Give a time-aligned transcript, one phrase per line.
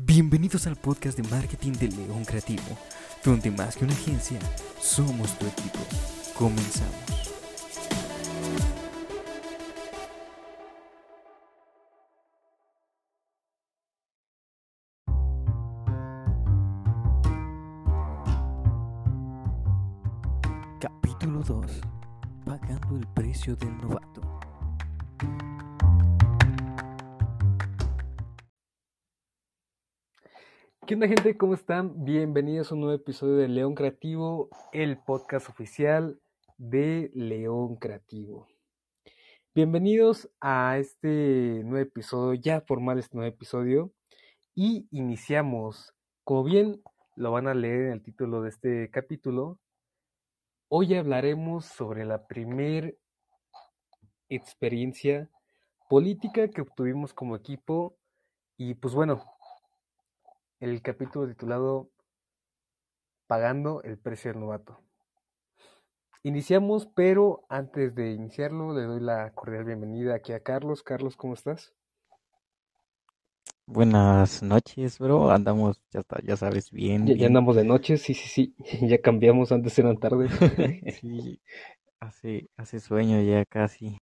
[0.00, 2.62] Bienvenidos al podcast de marketing de León Creativo,
[3.24, 4.38] donde más que una agencia,
[4.80, 5.80] somos tu equipo.
[6.34, 6.94] Comenzamos.
[20.80, 21.80] Capítulo 2.
[22.44, 23.97] Pagando el precio del novato.
[30.88, 31.36] ¿Qué onda gente?
[31.36, 32.02] ¿Cómo están?
[32.02, 36.18] Bienvenidos a un nuevo episodio de León Creativo, el podcast oficial
[36.56, 38.48] de León Creativo.
[39.54, 43.92] Bienvenidos a este nuevo episodio, ya formal este nuevo episodio,
[44.54, 45.92] y iniciamos.
[46.24, 46.80] Como bien
[47.16, 49.58] lo van a leer en el título de este capítulo,
[50.68, 52.96] hoy hablaremos sobre la primer
[54.30, 55.28] experiencia
[55.90, 57.98] política que obtuvimos como equipo
[58.56, 59.22] y pues bueno,
[60.60, 61.90] el capítulo titulado
[63.26, 64.80] Pagando el precio del novato.
[66.22, 70.82] Iniciamos, pero antes de iniciarlo le doy la cordial bienvenida aquí a Carlos.
[70.82, 71.74] Carlos, ¿cómo estás?
[73.66, 75.30] Buenas noches, bro.
[75.30, 77.06] Andamos, ya está, ya sabes, bien.
[77.06, 78.54] Ya, andamos de noche, sí, sí, sí.
[78.88, 80.30] Ya cambiamos, antes eran tardes.
[81.00, 81.40] Sí,
[82.00, 83.98] hace, hace sueño ya casi.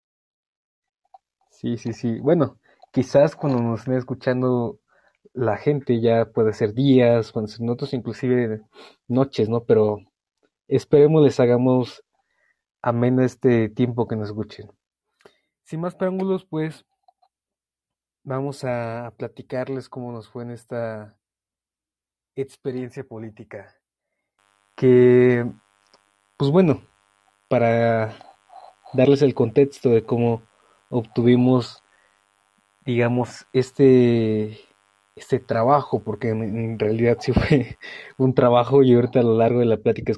[1.49, 2.19] Sí, sí, sí.
[2.19, 2.59] Bueno,
[2.91, 4.79] quizás cuando nos estén escuchando
[5.33, 8.61] la gente ya puede ser días, noches, inclusive
[9.07, 9.65] noches, ¿no?
[9.65, 9.97] Pero
[10.67, 12.03] esperemos les hagamos
[12.81, 14.71] ameno este tiempo que nos escuchen.
[15.63, 16.85] Sin más preámbulos, pues
[18.23, 21.17] vamos a platicarles cómo nos fue en esta
[22.35, 23.75] experiencia política.
[24.75, 25.49] Que,
[26.37, 26.83] pues bueno,
[27.49, 28.15] para
[28.93, 30.43] darles el contexto de cómo
[30.89, 31.83] obtuvimos,
[32.85, 34.59] digamos, este,
[35.15, 37.77] este trabajo, porque en, realidad sí fue
[38.17, 40.11] un trabajo y ahorita a lo largo de la plática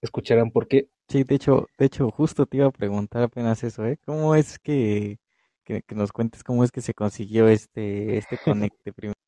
[0.00, 0.88] escucharán por qué.
[1.08, 3.98] Sí, de hecho, de hecho, justo te iba a preguntar apenas eso, ¿eh?
[4.04, 5.18] ¿Cómo es que,
[5.64, 9.18] que, que nos cuentes cómo es que se consiguió este, este conecte primero?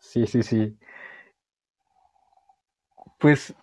[0.00, 0.76] Sí, sí, sí.
[3.18, 3.54] Pues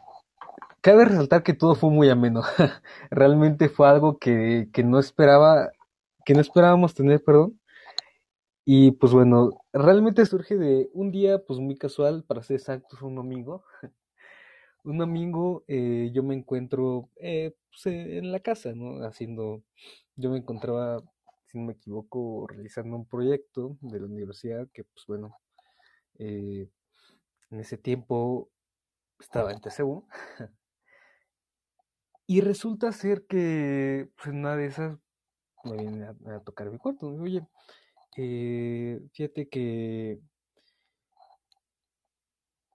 [0.81, 2.43] cabe resaltar que todo fue muy ameno.
[3.11, 5.71] Realmente fue algo que, que no esperaba,
[6.25, 7.59] que no esperábamos tener, perdón.
[8.69, 13.15] Y pues bueno, realmente surge de un día pues muy casual, para ser exactos, un
[13.15, 13.63] domingo.
[14.83, 19.05] Un domingo eh, yo me encuentro eh, pues, eh, en la casa, ¿no?
[19.05, 19.63] Haciendo,
[20.17, 21.01] yo me encontraba,
[21.45, 25.37] si no me equivoco, realizando un proyecto de la universidad que pues bueno,
[26.19, 26.69] en
[27.51, 28.49] ese tiempo
[29.17, 30.05] estaba en TCU.
[32.29, 34.97] Y resulta ser que pues, en una de esas
[35.63, 37.07] me viene a, tocar mi cuarto.
[37.07, 37.47] Oye,
[38.17, 40.19] eh, fíjate que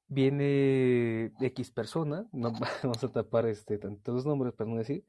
[0.09, 5.05] viene X persona, no vamos a tapar este, tantos nombres para no decir,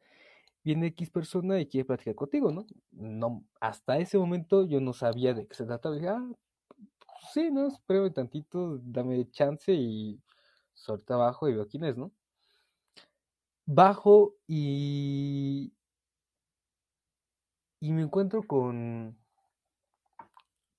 [0.63, 2.65] viene X persona y quiere platicar contigo, ¿no?
[2.91, 5.95] No, hasta ese momento yo no sabía de qué se trataba.
[5.95, 6.27] Dije, ah,
[7.33, 10.19] sí, no, espérame tantito, dame chance y
[10.73, 12.11] suelta abajo y veo quién es, ¿no?
[13.65, 15.73] Bajo y,
[17.79, 19.17] y me encuentro con,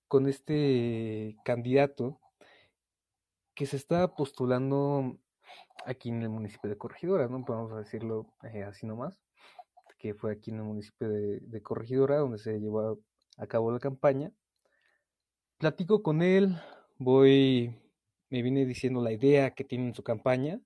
[0.08, 2.20] con este candidato
[3.54, 5.18] que se está postulando
[5.86, 7.44] aquí en el municipio de Corregidora, ¿no?
[7.72, 9.20] A decirlo eh, así nomás,
[9.98, 12.98] que fue aquí en el municipio de, Corregidora donde se llevó
[13.36, 14.32] a, cabo la campaña.
[15.58, 16.56] Platico con él,
[16.98, 17.76] voy,
[18.30, 20.60] me viene diciendo la idea que tiene en su campaña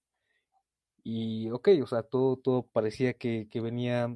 [1.05, 4.15] y ok, o sea, todo, todo parecía que venía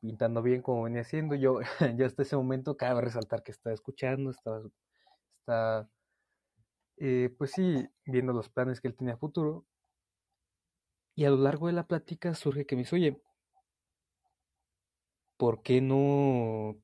[0.00, 1.34] pintando bien como venía haciendo.
[1.34, 1.60] Yo,
[1.96, 4.62] ya hasta ese momento cabe resaltar que está escuchando, está,
[5.40, 5.88] está
[6.98, 9.64] eh, pues sí, viendo los planes que él tenía a futuro.
[11.14, 13.20] Y a lo largo de la plática surge que me dice, oye,
[15.36, 16.76] ¿por qué no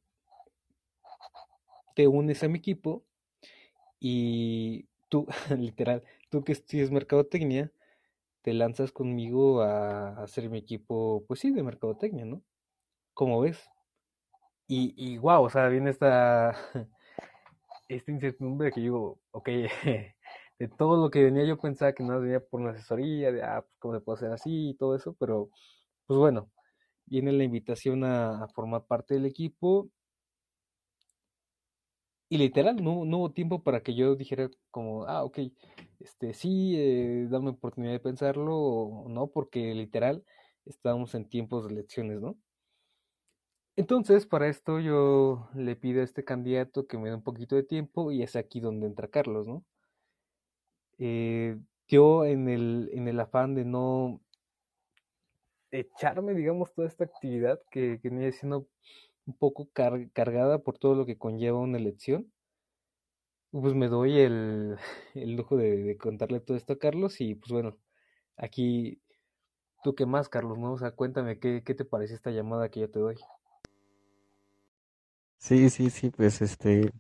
[1.94, 3.04] te unes a mi equipo?
[4.00, 5.26] Y tú,
[5.58, 7.72] literal, tú que estudias mercadotecnia,
[8.42, 12.42] te lanzas conmigo a hacer mi equipo, pues sí, de mercadotecnia, ¿no?
[13.15, 13.59] ¿Cómo ves?
[14.66, 16.51] Y, y wow, o sea, viene esta,
[17.89, 19.49] esta incertidumbre que yo digo, ok,
[20.59, 23.63] de todo lo que venía yo pensaba que no venía por una asesoría, de, ah,
[23.63, 25.51] pues cómo se puede hacer así y todo eso, pero
[26.07, 26.51] pues bueno,
[27.07, 29.91] viene la invitación a, formar parte del equipo
[32.28, 35.39] y literal, no, no hubo tiempo para que yo dijera como, ah, ok,
[36.01, 40.25] este, sí, eh, dame oportunidad de pensarlo o no, porque literal
[40.65, 42.37] estábamos en tiempos de elecciones, ¿no?
[43.76, 47.62] Entonces, para esto yo le pido a este candidato que me dé un poquito de
[47.62, 49.65] tiempo y es aquí donde entra Carlos, ¿no?
[50.98, 54.21] eh, yo en el, en el afán de no
[55.71, 58.66] echarme, digamos, toda esta actividad que, que venía siendo
[59.26, 62.32] un poco cargada por todo lo que conlleva una elección,
[63.53, 64.77] pues me doy el,
[65.15, 67.78] el lujo de, contarle todo esto a Carlos y pues bueno,
[68.36, 69.00] aquí,
[69.84, 70.59] ¿tú qué más, Carlos?
[70.59, 70.74] ¿no?
[70.74, 73.16] O sea, cuéntame, ¿qué, qué te parece esta llamada que yo te doy?
[75.39, 76.91] Sí, sí, sí, pues este,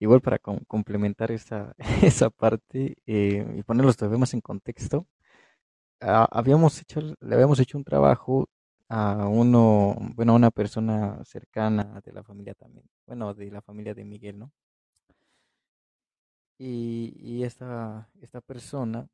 [0.00, 5.06] igual para com complementar esa, esa parte eh, y ponerlos todavía más en contexto,
[6.00, 8.48] habíamos hecho, le habíamos hecho un trabajo
[8.88, 13.94] a uno, bueno, a una persona cercana de la familia también, bueno, de la familia
[13.94, 14.52] de Miguel, ¿no?
[16.58, 19.08] Y, y esta, esta persona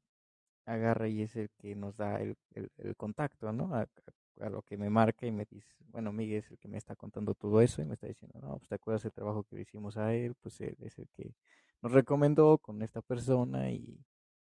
[0.66, 3.74] agarra y es el que nos da el, el, contacto, ¿no?
[4.40, 6.96] A, lo que me marca y me dice, bueno, Miguel es el que me está
[6.96, 9.62] contando todo eso y me está diciendo, no, pues te acuerdas el trabajo que le
[9.62, 11.34] hicimos a él, pues él es el que
[11.82, 13.98] nos recomendó con esta persona y,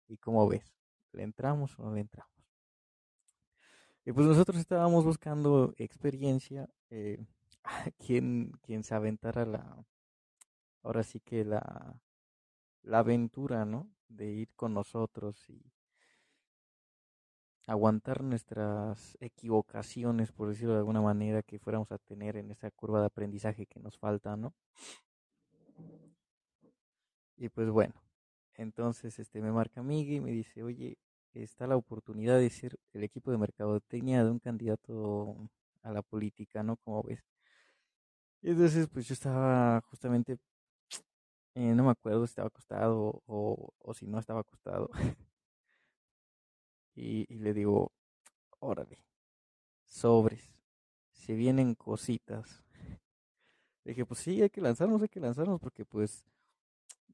[0.09, 0.75] y cómo ves,
[1.13, 2.39] ¿le entramos o no le entramos?
[4.09, 7.19] Y pues nosotros estábamos buscando experiencia, eh,
[7.99, 8.53] quien,
[8.83, 9.85] se aventara la,
[10.83, 12.01] ahora sí que la,
[12.85, 13.91] la aventura, ¿no?
[14.09, 15.63] De ir con nosotros y
[17.69, 23.01] aguantar nuestras equivocaciones, por decirlo de alguna manera, que fuéramos a tener en esa curva
[23.01, 24.55] de aprendizaje que nos falta, ¿no?
[27.37, 27.95] Y pues bueno,
[28.55, 30.99] entonces este me marca Miguel y me dice, oye,
[31.35, 35.37] está la oportunidad de ser el equipo de mercadotecnia de un candidato
[35.83, 36.77] a la política, ¿no?
[36.77, 37.23] Como ves.
[38.41, 40.39] Y entonces, pues yo estaba justamente,
[41.55, 44.91] eh, no me acuerdo si estaba acostado o, o si no estaba acostado.
[46.99, 47.93] y, y le digo,
[48.61, 48.99] órale,
[49.85, 50.53] sobres,
[51.13, 52.65] se vienen cositas.
[53.85, 56.25] Le dije, pues sí, hay que lanzarnos, hay que lanzarnos, porque pues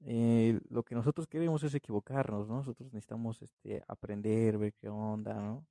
[0.07, 2.57] eh, lo que nosotros queremos es equivocarnos, ¿no?
[2.57, 5.67] Nosotros necesitamos este, aprender, ver qué onda, ¿no?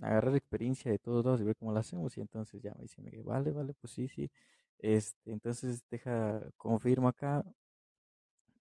[0.00, 2.16] Agarrar experiencia de todos lados y ver cómo lo hacemos.
[2.16, 4.30] Y entonces ya me dice, vale, vale, pues sí, sí.
[4.78, 7.44] Este, entonces deja, confirma acá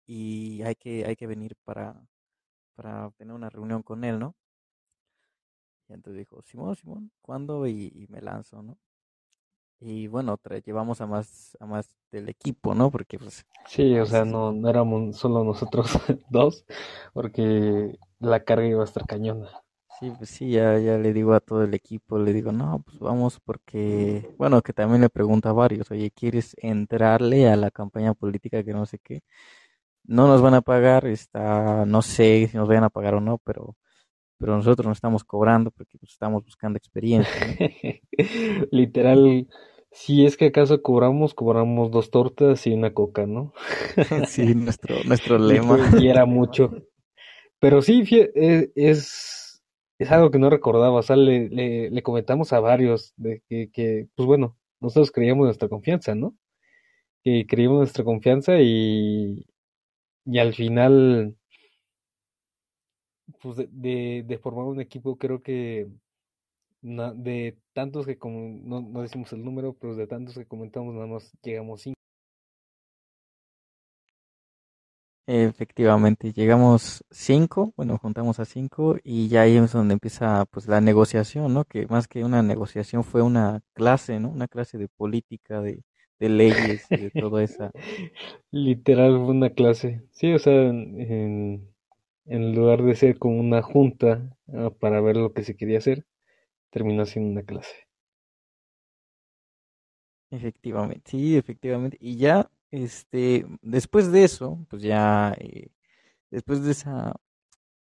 [0.05, 2.07] y hay que, hay que venir para,
[2.75, 4.35] para tener una reunión con él, ¿no?
[5.91, 7.67] Y entonces dijo, Simón, Simón, ¿cuándo?
[7.67, 8.77] Y, y me lanzo, ¿no?
[9.81, 12.91] y bueno, llevamos a más, a más del equipo, ¿no?
[12.91, 13.45] Porque pues...
[13.67, 15.87] Sí, o sea, no, no éramos solo nosotros
[16.29, 16.65] dos,
[17.13, 19.49] porque la carga iba a estar cañona.
[19.99, 22.99] Sí, pues sí, ya, ya le digo a todo el equipo, le digo, no, pues
[22.99, 28.13] vamos porque, bueno, que también le pregunto a varios, oye, ¿quieres entrarle a la campaña
[28.13, 29.21] política que no sé qué?
[30.03, 33.39] No nos van a pagar, está, no sé si nos vayan a pagar o no,
[33.39, 33.75] pero
[34.41, 37.31] pero nosotros no estamos cobrando porque pues, estamos buscando experiencia.
[38.71, 39.47] Literal,
[39.91, 43.53] si es que acaso cobramos, cobramos dos tortas y una coca, ¿no?
[44.27, 45.77] sí, nuestro, nuestro lema.
[45.99, 46.71] Y, era mucho.
[47.59, 49.61] Pero sí, e, es,
[49.99, 50.97] es algo que no recordaba.
[50.97, 55.69] O sea, le, le, comentamos a varios de que, que, pues bueno, nosotros creíamos nuestra
[55.69, 56.35] confianza, ¿no?
[57.23, 59.45] Que creíamos nuestra confianza y,
[60.25, 61.37] y al final
[63.41, 65.89] pues de, de, formar un equipo, creo que
[66.81, 71.07] de tantos que como, no, no decimos el número, pero de tantos que comentamos, nada
[71.07, 71.95] más llegamos cinco.
[75.27, 80.81] Efectivamente, llegamos cinco, bueno, juntamos a cinco y ya ahí es donde empieza pues la
[80.81, 81.63] negociación, ¿no?
[81.63, 84.29] Que más que una negociación fue una clase, ¿no?
[84.29, 85.83] Una clase de política, de,
[86.19, 87.71] de leyes y de todo eso.
[88.51, 90.01] Literal fue una clase.
[90.11, 91.71] Sí, o sea, en, en
[92.25, 96.05] lugar de ser como una junta ah, para ver lo que se quería hacer,
[96.71, 97.75] terminó siendo una clase.
[100.29, 101.97] Efectivamente, sí, efectivamente.
[101.99, 105.67] Y ya, este, después de eso, pues ya, eh,
[106.31, 107.15] después de esa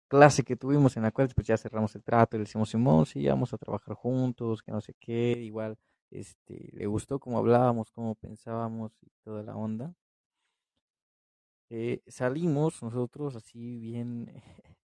[0.08, 3.06] clase que tuvimos en la cual pues ya cerramos el trato y le decimos, Simón,
[3.06, 5.78] sí, vamos a trabajar juntos, que no sé qué, igual,
[6.10, 9.94] este, le gustó cómo hablábamos, cómo pensábamos y toda la onda.
[11.70, 14.26] Eh, salimos nosotros así bien,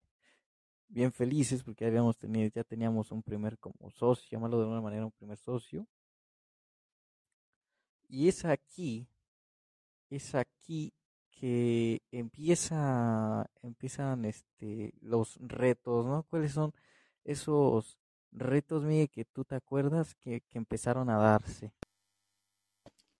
[0.87, 5.05] bien felices porque habíamos tenido, ya teníamos un primer como socio, llamarlo de alguna manera
[5.05, 5.87] un primer socio.
[8.09, 9.07] Y es aquí,
[10.09, 10.93] es aquí
[11.31, 16.23] que empieza, empiezan este, los retos, ¿no?
[16.29, 16.73] ¿Cuáles son
[17.23, 17.97] esos
[18.31, 21.73] retos, Miguel, que tú te acuerdas que, que empezaron a darse?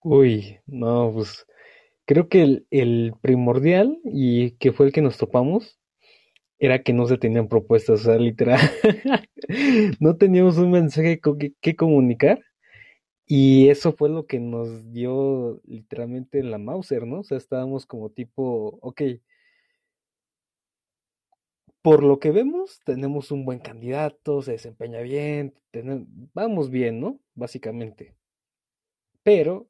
[0.04, 1.44] Uy, no, pues
[2.06, 5.80] Creo que el, primordial y que fue el que nos topamos
[6.58, 8.60] era que no se tenían propuestas, o sea, literal,
[10.00, 11.20] no teníamos un mensaje
[11.60, 12.40] que, comunicar
[13.26, 17.20] y eso fue lo que nos dio literalmente la Mauser, ¿no?
[17.20, 19.02] O sea, estábamos como tipo, ok,
[21.82, 25.54] por lo que vemos, tenemos un buen candidato, se desempeña bien,
[26.34, 27.20] vamos bien, ¿no?
[27.34, 28.14] Básicamente.
[29.22, 29.68] Pero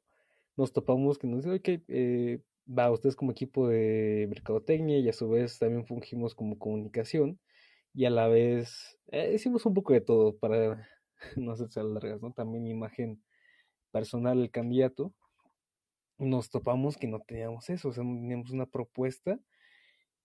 [0.57, 5.13] nos topamos que nos dice, ok, eh, va, ustedes como equipo de mercadotecnia y a
[5.13, 7.39] su vez también fungimos como comunicación
[7.93, 10.87] y a la vez eh, hicimos un poco de todo para
[11.37, 12.33] no hacerse largas, ¿no?
[12.33, 13.23] También imagen
[13.91, 15.13] personal del candidato.
[16.17, 19.39] Nos topamos que no teníamos eso, o sea, no teníamos una propuesta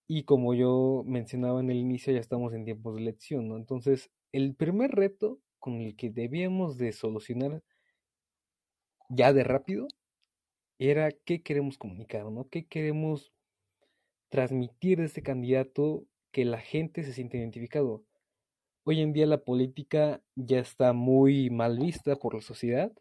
[0.07, 3.57] y como yo mencionaba en el inicio, ya estamos en tiempos de elección, ¿no?
[3.57, 7.63] Entonces, el primer reto con el que debíamos de solucionar
[9.11, 9.87] ya de rápido
[10.91, 12.49] era qué queremos comunicar, ¿no?
[12.49, 13.33] ¿Qué queremos
[14.31, 18.05] transmitir de este candidato que la gente se siente identificado?
[18.85, 22.93] Hoy en día la política ya está muy mal vista por la sociedad,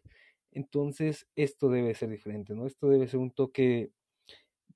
[0.52, 2.66] entonces esto debe ser diferente, ¿no?
[2.66, 3.90] Esto debe ser un toque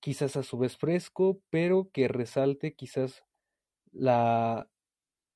[0.00, 3.25] quizás a su vez fresco, pero que resalte quizás
[3.92, 4.68] la,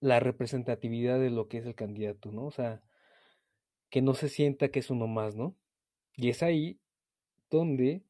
[0.01, 2.47] la representatividad de lo que es el candidato, ¿no?
[2.47, 2.83] O sea,
[3.91, 5.57] que no se sienta que es uno más, ¿no?
[6.17, 6.81] Y es ahí
[7.51, 8.05] donde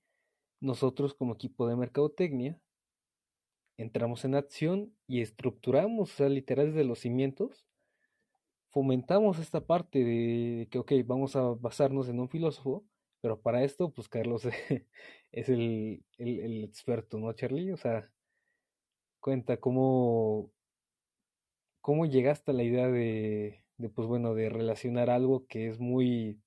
[0.61, 2.61] nosotros como equipo de mercadotecnia
[3.77, 7.67] entramos en acción y estructuramos, o sea, literal desde los cimientos,
[8.71, 12.85] fomentamos esta parte de que, ok, vamos a basarnos en un filósofo,
[13.21, 14.45] pero para esto, pues Carlos
[15.33, 17.73] es el, el, experto, ¿no, Charlie?
[17.73, 18.11] O sea,
[19.21, 20.51] cuenta cómo,
[21.81, 26.41] cómo llegaste a la idea de, de, pues bueno, de relacionar algo que es muy,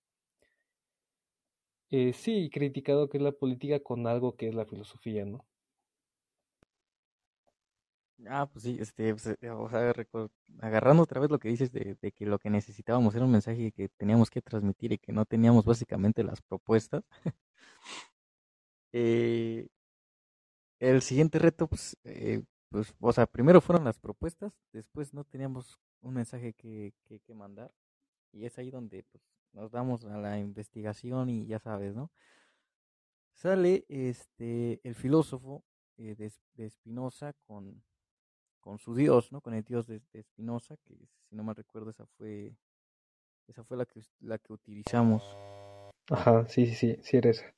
[1.93, 5.45] eh, sí, criticado que es la política con algo que es la filosofía, ¿no?
[8.27, 10.17] Ah, pues sí, este, pues, eh,
[10.61, 13.89] agarrando otra vez lo que dices de, que lo que necesitábamos era un mensaje que
[13.89, 17.03] teníamos que transmitir y que no teníamos básicamente las propuestas.
[18.95, 19.67] Eh,
[20.79, 25.79] el siguiente reto, pues, eh, pues, o sea, primero fueron las propuestas, después no teníamos
[26.01, 27.71] un mensaje que, que, mandar,
[28.31, 32.11] y es ahí donde pues, nos damos a la investigación y ya sabes, ¿no?
[33.33, 35.63] Sale este el filósofo
[35.97, 37.83] eh, de, de Spinoza con,
[38.59, 39.41] con su Dios, ¿no?
[39.41, 40.95] Con el Dios de, Spinoza, que
[41.29, 42.55] si no mal recuerdo esa fue
[43.47, 45.23] esa fue la que la que utilizamos.
[46.09, 47.53] Ajá, sí, sí, sí, sí era esa.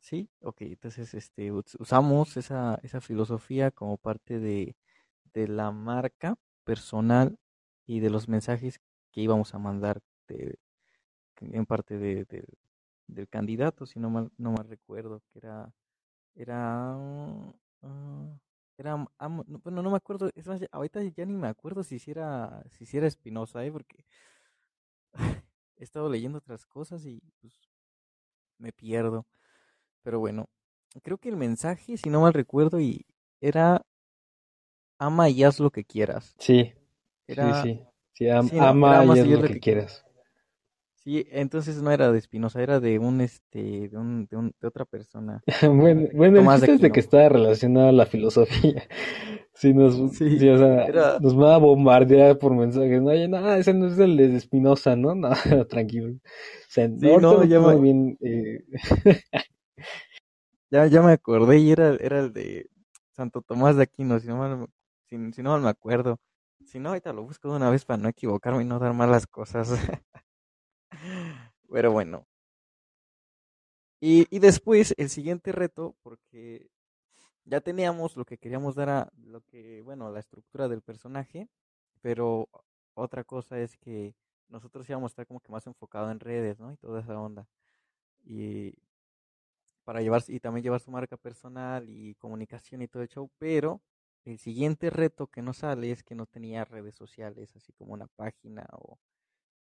[0.00, 4.76] Sí, ok, entonces este, usamos esa, esa filosofía como parte de,
[5.34, 7.38] de la marca personal
[7.84, 8.80] y de los mensajes
[9.10, 10.58] que íbamos a mandar de,
[11.40, 12.26] en parte de,
[13.06, 15.72] del candidato, si no mal, no mal recuerdo, que era,
[16.34, 18.38] era, uh,
[18.76, 22.84] era, bueno, no me acuerdo, es más, ahorita ya ni me acuerdo si hiciera, si
[22.84, 23.72] hiciera Espinosa, ¿eh?
[23.72, 24.04] porque
[25.76, 27.54] he estado leyendo otras cosas y pues
[28.58, 29.26] me pierdo.
[30.02, 30.48] Pero bueno,
[31.02, 33.04] creo que el mensaje, si no mal recuerdo, y
[33.40, 33.84] era
[34.98, 36.34] ama y haz lo que quieras.
[36.38, 36.72] Sí,
[37.26, 38.28] era, sí, sí.
[38.30, 40.04] ama, y haz lo, que, quieras.
[41.04, 44.68] Sí, entonces no era de Espinosa, era de un este, de un, de, un, de
[44.68, 45.42] otra persona.
[45.62, 48.82] bueno, bueno el es de que estaba relacionado a la filosofía.
[49.60, 53.02] Sí, nos, sí, o sea, nos va a bombardear por mensajes.
[53.02, 55.16] No, oye, no, ese no es el de Espinosa, ¿no?
[55.16, 56.10] No, tranquilo.
[56.10, 56.20] O
[56.68, 57.74] sea, no, ya me...
[57.80, 58.16] bien.
[58.20, 58.64] Eh...
[60.70, 62.68] Ya, ya me acordé y era, era el de
[63.12, 64.66] Santo Tomás de Aquino, si no mal,
[65.06, 66.18] si, si no me acuerdo.
[66.64, 69.26] Si no, ahorita lo busco de una vez para no equivocarme y no dar malas
[69.26, 69.70] cosas.
[71.70, 72.26] Pero bueno.
[74.00, 76.68] Y, y después el siguiente reto, porque
[77.44, 81.48] ya teníamos lo que queríamos dar a lo que, bueno, la estructura del personaje,
[82.02, 82.48] pero
[82.94, 84.14] otra cosa es que
[84.48, 86.72] nosotros íbamos a estar como que más enfocado en redes, ¿no?
[86.72, 87.46] Y toda esa onda.
[88.24, 88.74] Y
[89.84, 93.80] para llevar y también llevar su marca personal y comunicación y todo el show, pero
[94.24, 98.06] el siguiente reto que nos sale es que no tenía redes sociales, así como una
[98.08, 98.98] página o,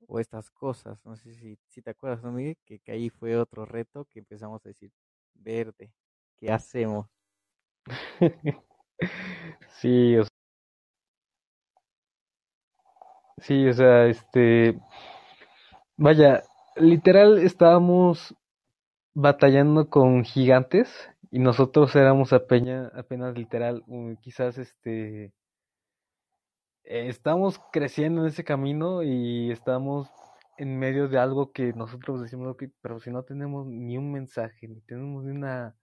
[0.08, 1.04] o estas cosas.
[1.06, 2.58] No sé si, si te acuerdas, ¿no, Miguel?
[2.66, 4.92] Que, que, ahí fue otro reto que empezamos a decir,
[5.34, 5.92] verde,
[6.38, 7.08] ¿qué hacemos?
[9.80, 10.30] sí, o sea,
[13.38, 14.80] sí, o sea, este,
[15.98, 16.44] vaya,
[16.75, 18.36] literal estábamos
[19.14, 23.84] batallando con gigantes y nosotros éramos apenas, apenas literal,
[24.22, 25.34] quizás este,
[26.86, 30.10] estamos creciendo en ese camino y estamos
[30.58, 34.82] en medio de algo que nosotros decimos, pero si no tenemos ni un mensaje, ni
[34.82, 35.75] tenemos ni una,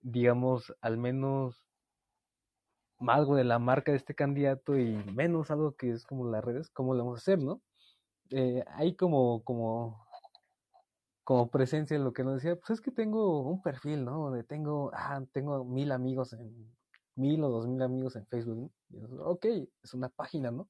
[0.00, 1.64] digamos, al menos
[3.00, 6.70] algo de la marca de este candidato y menos algo que es como las redes,
[6.70, 7.62] ¿cómo lo vamos a hacer, no?
[8.30, 10.06] Eh, hay como, como
[11.26, 14.12] como presencia en lo que nos decía, pues es que tengo un perfil, ¿no?
[14.26, 16.75] Donde tengo, ah, tengo mil amigos en
[17.16, 18.72] mil o dos mil amigos en Facebook.
[19.20, 19.46] ok,
[19.82, 20.68] es una página, ¿no?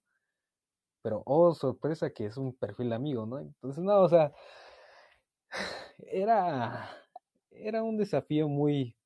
[1.03, 3.39] Pero, oh, sorpresa que es un perfil amigo, ¿no?
[3.39, 4.33] Entonces, no, o sea,
[5.99, 6.91] era,
[7.51, 8.97] era un desafío muy,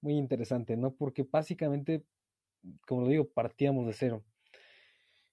[0.00, 0.92] muy interesante, ¿no?
[0.94, 2.04] Porque básicamente,
[2.86, 4.24] como lo digo, partíamos de cero.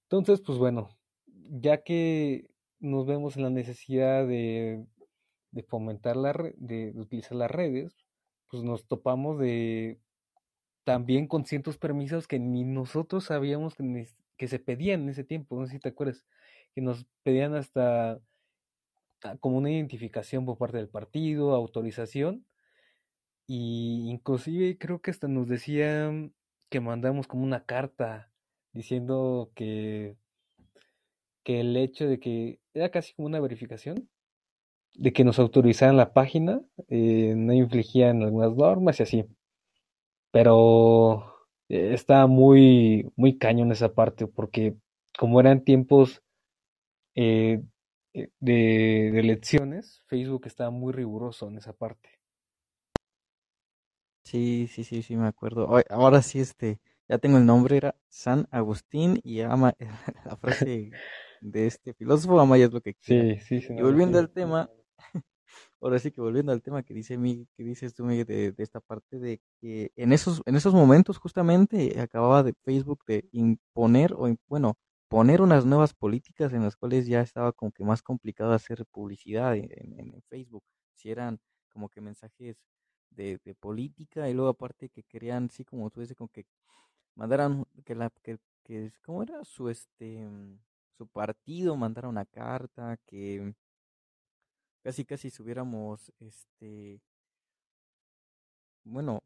[0.04, 0.90] Entonces, pues bueno,
[1.28, 4.86] ya que nos vemos en la necesidad de,
[5.52, 7.96] de fomentar la red, de utilizar las redes,
[8.50, 10.00] pues nos topamos de
[10.84, 13.76] también con ciertos permisos que ni nosotros sabíamos
[14.38, 16.24] que, se pedían en ese tiempo, no sé si te acuerdas,
[16.74, 18.20] que nos pedían hasta
[19.24, 22.46] ah, como una identificación por parte del partido, autorización,
[23.48, 26.34] y inclusive creo que hasta nos decían
[26.70, 28.32] que mandamos como una carta
[28.74, 30.16] diciendo que,
[31.44, 34.08] que el hecho de que era casi como una verificación
[34.94, 39.26] de que nos autorizaran la página, eh, no infligían algunas normas y así.
[40.32, 44.76] Pero eh, estaba muy, muy cañón esa parte, porque
[45.18, 46.22] como eran tiempos
[47.16, 47.62] eh,
[48.14, 52.10] de, de elecciones, Facebook estaba muy riguroso en esa parte.
[54.24, 55.68] Sí, sí, sí, sí, me acuerdo.
[55.90, 59.74] Ahora sí, este, ya tengo el nombre, era San Agustín y ama,
[60.26, 60.92] la frase
[61.42, 63.40] de este filósofo, ama ya es lo que quiere.
[63.40, 63.74] Sí, sí, sí.
[63.74, 64.70] Y volviendo al tema,
[65.82, 68.64] ahora sí que volviendo al tema que dice mi, que dices tú Miguel, de, de,
[68.64, 74.14] esta parte de que en esos, en esos momentos justamente acababa de Facebook de imponer
[74.14, 74.78] o bueno,
[75.10, 79.56] poner unas nuevas políticas en las cuales ya estaba como que más complicado hacer publicidad
[79.56, 80.64] en, en, Facebook.
[80.96, 82.58] Si eran como que mensajes
[83.10, 86.46] de, de, política y luego aparte que querían, sí, como tú dices, como que
[87.16, 90.28] mandaran que la que, que cómo era su este
[90.98, 93.56] su partido mandara una carta que
[94.84, 97.02] casi casi subiéramos este
[98.84, 99.24] bueno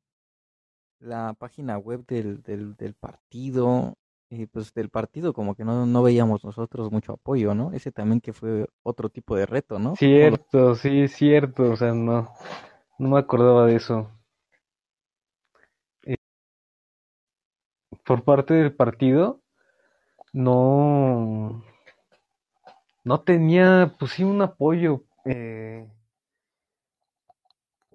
[1.00, 3.98] la página web del, del, del partido
[4.30, 7.72] y pues del partido como que no, no veíamos nosotros mucho apoyo, ¿no?
[7.74, 9.96] Ese también que fue otro tipo de reto, ¿no?
[9.96, 12.34] Cierto, sí, cierto, o sea, no,
[12.98, 14.10] no me acordaba de eso.
[16.06, 16.16] Eh,
[18.06, 19.42] por parte del partido,
[20.32, 21.64] no,
[23.04, 25.88] no tenía, pues sí, un apoyo eh,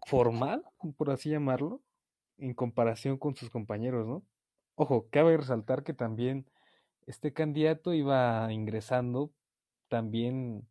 [0.07, 0.64] formal,
[0.97, 1.83] por así llamarlo,
[2.38, 4.23] en comparación con sus compañeros, ¿no?
[4.75, 6.47] Ojo, cabe resaltar que también
[7.07, 9.33] este candidato iba ingresando
[9.88, 10.69] también,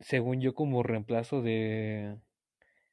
[0.00, 2.18] según yo, como reemplazo de,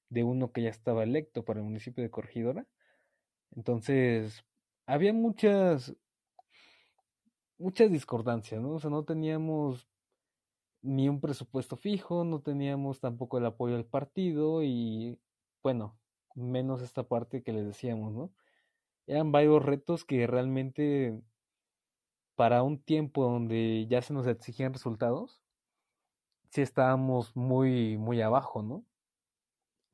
[0.10, 2.66] de uno que ya estaba electo para el municipio de Corregidora.
[3.56, 4.46] Entonces,
[4.86, 5.96] había muchas,
[7.58, 8.72] muchas discordancias, ¿no?
[8.72, 9.88] O sea, no teníamos
[10.86, 15.20] ni un presupuesto fijo, no teníamos tampoco el apoyo del partido y
[15.64, 15.98] bueno,
[16.36, 18.32] menos esta parte que les decíamos, ¿no?
[19.08, 21.20] Eran varios retos que realmente
[22.36, 25.42] para un tiempo donde ya se nos exigían resultados,
[26.52, 28.86] sí estábamos muy, muy abajo, ¿no?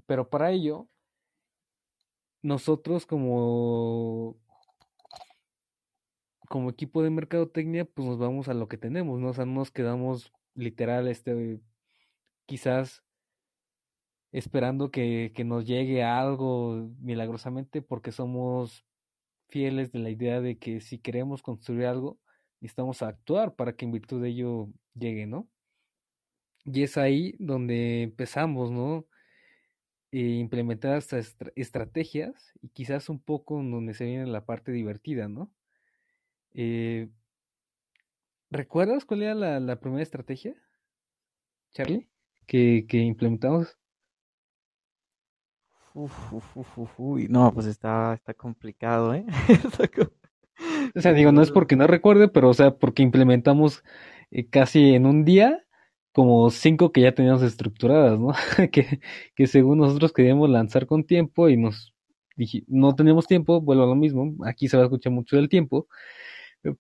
[0.05, 0.87] Pero para ello,
[2.41, 4.35] nosotros como
[6.49, 9.29] como equipo de mercadotecnia, pues nos vamos a lo que tenemos, ¿no?
[9.29, 11.59] O sea, no nos quedamos literal, este,
[12.45, 13.03] quizás
[14.31, 18.85] esperando que, que nos llegue algo milagrosamente porque somos
[19.49, 22.19] fieles de la idea de que si queremos construir algo,
[22.61, 25.47] necesitamos actuar para que en virtud de ello llegue, ¿no?
[26.63, 29.05] Y es ahí donde empezamos, ¿no?
[30.11, 35.27] E implementar estas estrategias y quizás un poco en donde se viene la parte divertida,
[35.27, 35.51] ¿no?
[36.53, 37.09] Eh,
[38.51, 40.53] ¿Recuerdas cuál era la, la primera estrategia,
[41.71, 42.09] Charlie,
[42.45, 43.77] que, que implementamos?
[45.93, 49.25] Uf, uf, uf, uy, no, pues está, está complicado, ¿eh?
[50.95, 53.83] o sea, digo, no es porque no recuerde, pero o sea, porque implementamos
[54.31, 55.65] eh, casi en un día
[56.11, 58.33] como cinco que ya teníamos estructuradas, ¿no?
[58.71, 58.99] que,
[59.35, 61.93] que según nosotros queríamos lanzar con tiempo y nos
[62.35, 65.47] dije, no tenemos tiempo, vuelvo a lo mismo, aquí se va a escuchar mucho del
[65.49, 65.87] tiempo,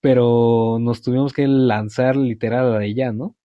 [0.01, 3.35] pero nos tuvimos que lanzar literal a ya, ¿no?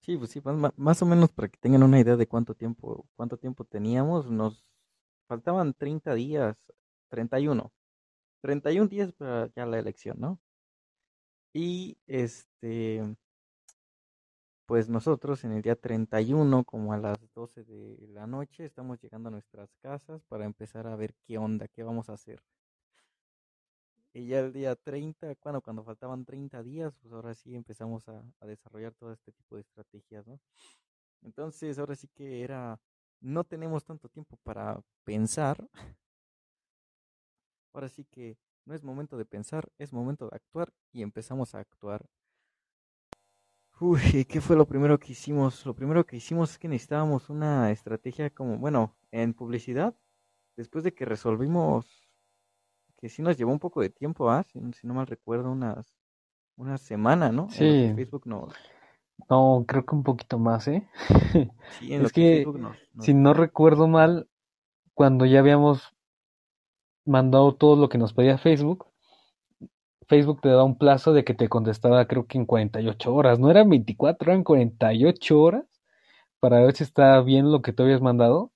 [0.00, 0.40] Sí, pues sí,
[0.76, 4.64] más, o menos para que tengan una idea de cuánto tiempo, cuánto tiempo teníamos, nos
[5.28, 6.72] faltaban 30 días,
[7.08, 7.72] 31,
[8.42, 10.40] 31 días para ya la elección, ¿no?
[11.54, 13.16] Y este,
[14.66, 19.28] pues nosotros en el día 31, como a las 12 de la noche, estamos llegando
[19.28, 22.42] a nuestras casas para empezar a ver qué onda, qué vamos a hacer.
[24.14, 28.22] Y ya el día 30, cuando, cuando faltaban 30 días, pues ahora sí empezamos a,
[28.40, 30.38] a desarrollar todo este tipo de estrategias, ¿no?
[31.22, 32.80] Entonces, ahora sí que era,
[33.20, 35.66] no tenemos tanto tiempo para pensar,
[37.72, 41.60] ahora sí que no es momento de pensar, es momento de actuar y empezamos a
[41.60, 42.06] actuar.
[43.80, 45.66] Uy, ¿qué fue lo primero que hicimos?
[45.66, 49.96] Lo primero que hicimos es que necesitábamos una estrategia como, bueno, en publicidad,
[50.56, 52.01] después de que resolvimos,
[53.02, 54.44] que sí nos llevó un poco de tiempo, ¿ah?
[54.44, 55.92] Si, si no mal recuerdo, unas,
[56.56, 57.48] una semana, ¿no?
[57.48, 58.54] En Sí, Facebook nos,
[59.28, 60.88] no, creo que un poquito más, ¿eh?
[61.80, 64.28] sí, en Es que que, Facebook nos, nos si no recuerdo mal,
[64.94, 65.92] cuando ya habíamos
[67.04, 68.86] mandado todo lo que nos pedía Facebook,
[70.06, 73.50] Facebook te daba un plazo de que te contestaba creo que en 48 horas, no
[73.50, 75.64] eran 24, eran 48 horas
[76.38, 78.52] para ver si está bien lo que tú habías mandado.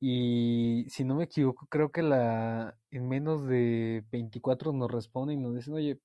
[0.00, 5.42] Y si no me equivoco, creo que la en menos de 24 nos responden y
[5.42, 6.00] nos dicen, oye,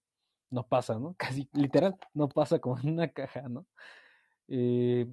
[0.49, 1.15] no pasa, ¿no?
[1.19, 3.65] Casi literal, no pasa como en una caja, ¿no?
[4.47, 5.07] Eh,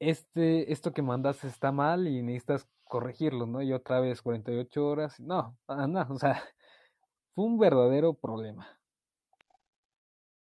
[0.00, 3.62] este, esto que mandas está mal y necesitas corregirlo, ¿no?
[3.62, 6.42] Y otra vez 48 horas, no, no, o sea,
[7.34, 8.66] fue un verdadero problema.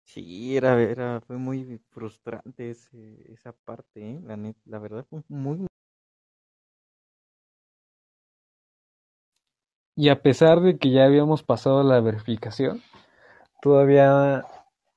[0.04, 4.20] Sí, era, era, fue muy frustrante esa parte, ¿eh?
[4.22, 5.66] La la verdad fue muy,
[9.96, 12.82] Y a pesar de que ya habíamos pasado la verificación,
[13.62, 14.44] todavía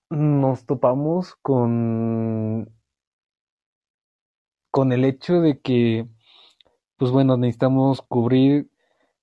[0.09, 2.73] nos topamos con,
[4.71, 6.07] con el hecho de que,
[6.97, 8.71] pues bueno, necesitamos cubrir,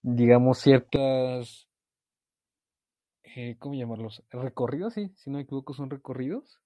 [0.02, 1.68] digamos, ciertas,
[3.24, 4.22] eh, ¿cómo llamarlos?
[4.30, 6.60] Recorridos, sí, si no me equivoco, son recorridos,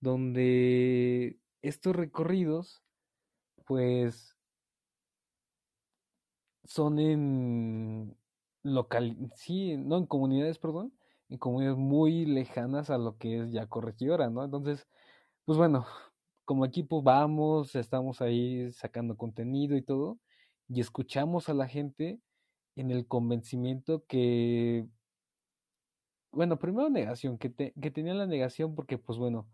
[0.00, 2.82] donde estos recorridos,
[3.66, 4.33] pues,
[6.64, 8.16] son en
[8.62, 10.94] local, sí, no en comunidades, perdón,
[11.28, 14.44] en comunidades muy lejanas a lo que es ya corregidora, ¿no?
[14.44, 14.88] Entonces,
[15.44, 15.86] pues bueno,
[16.44, 20.18] como equipo vamos, estamos ahí sacando contenido y todo,
[20.68, 22.20] y escuchamos a la gente
[22.76, 24.86] en el convencimiento que,
[26.32, 29.48] bueno, primero negación, que, te- que tenían la negación porque, pues bueno,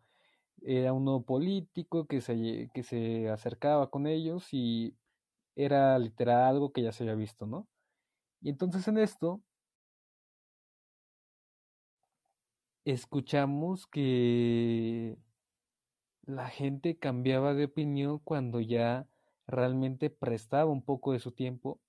[0.63, 4.97] era un nuevo político que se, que se acercaba con ellos y
[5.65, 7.69] era literal algo que ya se había visto, ¿no?
[8.41, 9.43] Y entonces en esto
[12.85, 15.19] escuchamos que
[16.23, 19.07] la gente cambiaba de opinión cuando ya
[19.47, 21.81] realmente prestaba un poco de su tiempo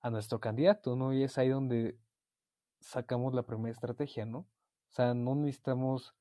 [0.00, 1.12] a nuestro candidato, ¿no?
[1.12, 1.98] Y es ahí donde
[2.80, 4.40] sacamos la primera estrategia, ¿no?
[4.40, 4.46] O
[4.90, 6.14] sea, no necesitamos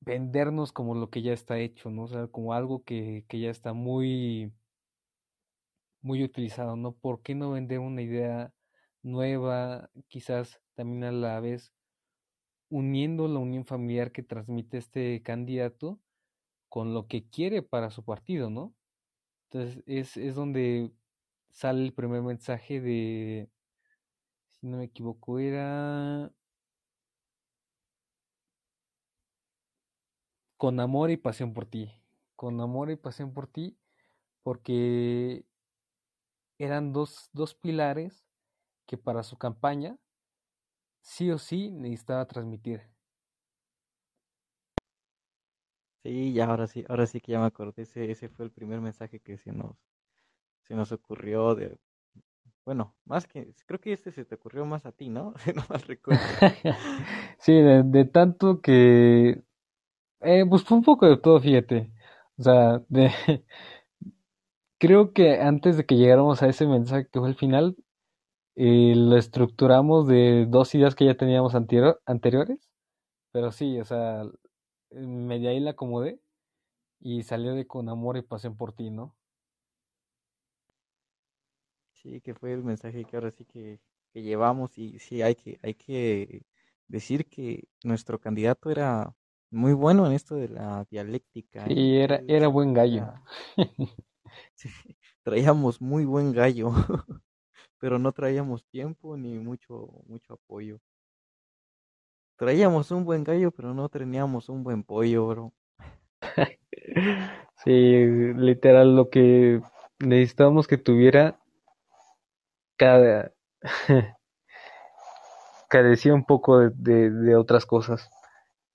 [0.00, 2.04] vendernos como lo que ya está hecho, ¿no?
[2.04, 4.52] O sea, como algo que, que ya está muy,
[6.00, 6.92] muy utilizado, ¿no?
[6.94, 8.52] ¿Por qué no vender una idea
[9.02, 11.72] nueva, quizás también a la vez
[12.70, 16.00] uniendo la unión familiar que transmite este candidato
[16.68, 18.74] con lo que quiere para su partido, ¿no?
[19.50, 20.92] Entonces es, es donde
[21.50, 23.50] sale el primer mensaje de,
[24.50, 26.30] si no me equivoco, era
[30.58, 31.92] con amor y pasión por ti,
[32.36, 33.78] con amor y pasión por ti,
[34.42, 35.46] porque
[36.58, 38.26] eran dos, dos pilares
[38.86, 39.98] que para su campaña
[41.00, 42.82] sí o sí necesitaba transmitir.
[46.02, 48.80] sí, ya ahora sí, ahora sí que ya me acordé, ese, ese fue el primer
[48.80, 49.76] mensaje que se nos,
[50.64, 51.78] se nos ocurrió de,
[52.66, 55.34] bueno, más que, creo que este se te ocurrió más a ti, ¿no?
[55.44, 56.32] Si no mal recuerdo.
[57.38, 59.42] Sí, de, de tanto que,
[60.20, 61.90] eh, pues fue un poco de todo, fíjate.
[62.38, 63.10] O sea, de,
[64.78, 67.76] creo que antes de que llegáramos a ese mensaje que fue el final,
[68.56, 72.68] eh, lo estructuramos de dos ideas que ya teníamos anterior- anteriores,
[73.32, 74.24] pero sí, o sea,
[74.92, 76.20] media ahí la acomodé
[77.00, 79.16] y salió de con amor y pasión por ti, ¿no?
[81.92, 83.80] Sí, que fue el mensaje que ahora sí que,
[84.12, 86.42] que llevamos y sí, hay que, hay que
[86.86, 89.14] decir que nuestro candidato era
[89.50, 91.66] muy bueno en esto de la dialéctica.
[91.66, 93.12] Sí, era, era buen gallo.
[94.54, 94.68] sí,
[95.22, 96.70] traíamos muy buen gallo,
[97.78, 100.80] pero no traíamos tiempo ni mucho, mucho apoyo.
[102.38, 105.52] Traíamos un buen gallo, pero no teníamos un buen pollo, bro.
[107.64, 107.70] Sí,
[108.36, 109.60] literal, lo que
[109.98, 111.38] necesitábamos que tuviera
[112.78, 113.32] cada
[115.68, 118.10] carecía un poco de, de- de otras cosas.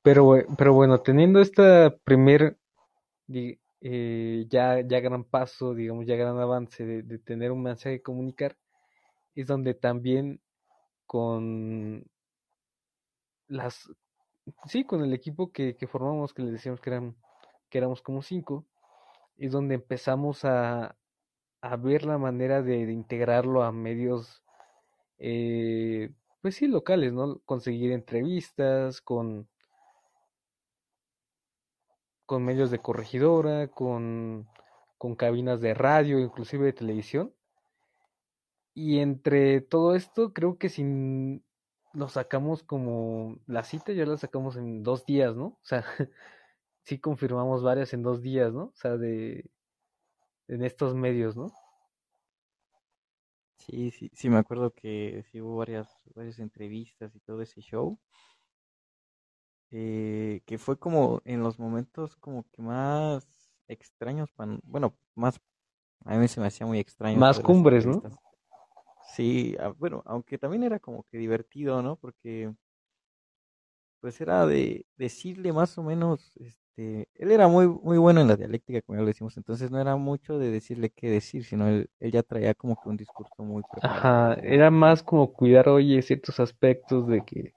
[0.04, 2.58] Pero, pero bueno, teniendo esta primer
[3.82, 8.04] eh, ya, ya gran paso, digamos, ya gran avance de, de tener un mensaje que
[8.04, 8.58] comunicar,
[9.36, 10.42] es donde también
[11.08, 12.06] con
[13.48, 13.90] las,
[14.68, 17.16] sí, con el equipo que, que formamos, que les decíamos que eran,
[17.70, 18.66] que éramos como cinco,
[19.38, 20.98] es donde empezamos a,
[21.62, 24.44] a ver la manera de, de integrarlo a medios
[25.20, 26.12] eh,
[26.42, 27.40] pues sí, locales, ¿no?
[27.46, 29.50] Conseguir entrevistas con,
[32.26, 34.48] con medios de corregidora, con,
[34.98, 37.34] con cabinas de radio, inclusive de televisión.
[38.74, 40.84] Y entre todo esto, creo que si
[41.94, 45.46] lo sacamos como la cita, ya la sacamos en dos días, ¿no?
[45.46, 45.86] O sea,
[46.84, 48.66] sí confirmamos varias en dos días, ¿no?
[48.66, 49.50] O sea, de
[50.48, 51.52] en estos medios, ¿no?
[53.58, 57.98] Sí, sí, sí, me acuerdo que sí hubo varias, varias entrevistas y todo ese show.
[59.74, 63.26] Eh, que fue como en los momentos como que más
[63.68, 64.32] extraños,
[64.64, 65.42] bueno, más,
[66.06, 68.04] a mí se me hacía muy extraño Más cumbres, ¿no?
[69.16, 71.96] Sí, bueno, aunque también era como que divertido, ¿no?
[71.98, 72.54] Porque
[74.00, 78.36] pues era de decirle más o menos, este, él era muy, muy bueno en la
[78.36, 81.90] dialéctica, como ya lo decimos, entonces no era mucho de decirle qué decir, sino él,
[82.00, 84.42] él ya traía como que un discurso muy Ajá, preparado.
[84.42, 87.54] era más como cuidar, oye, ciertos aspectos de que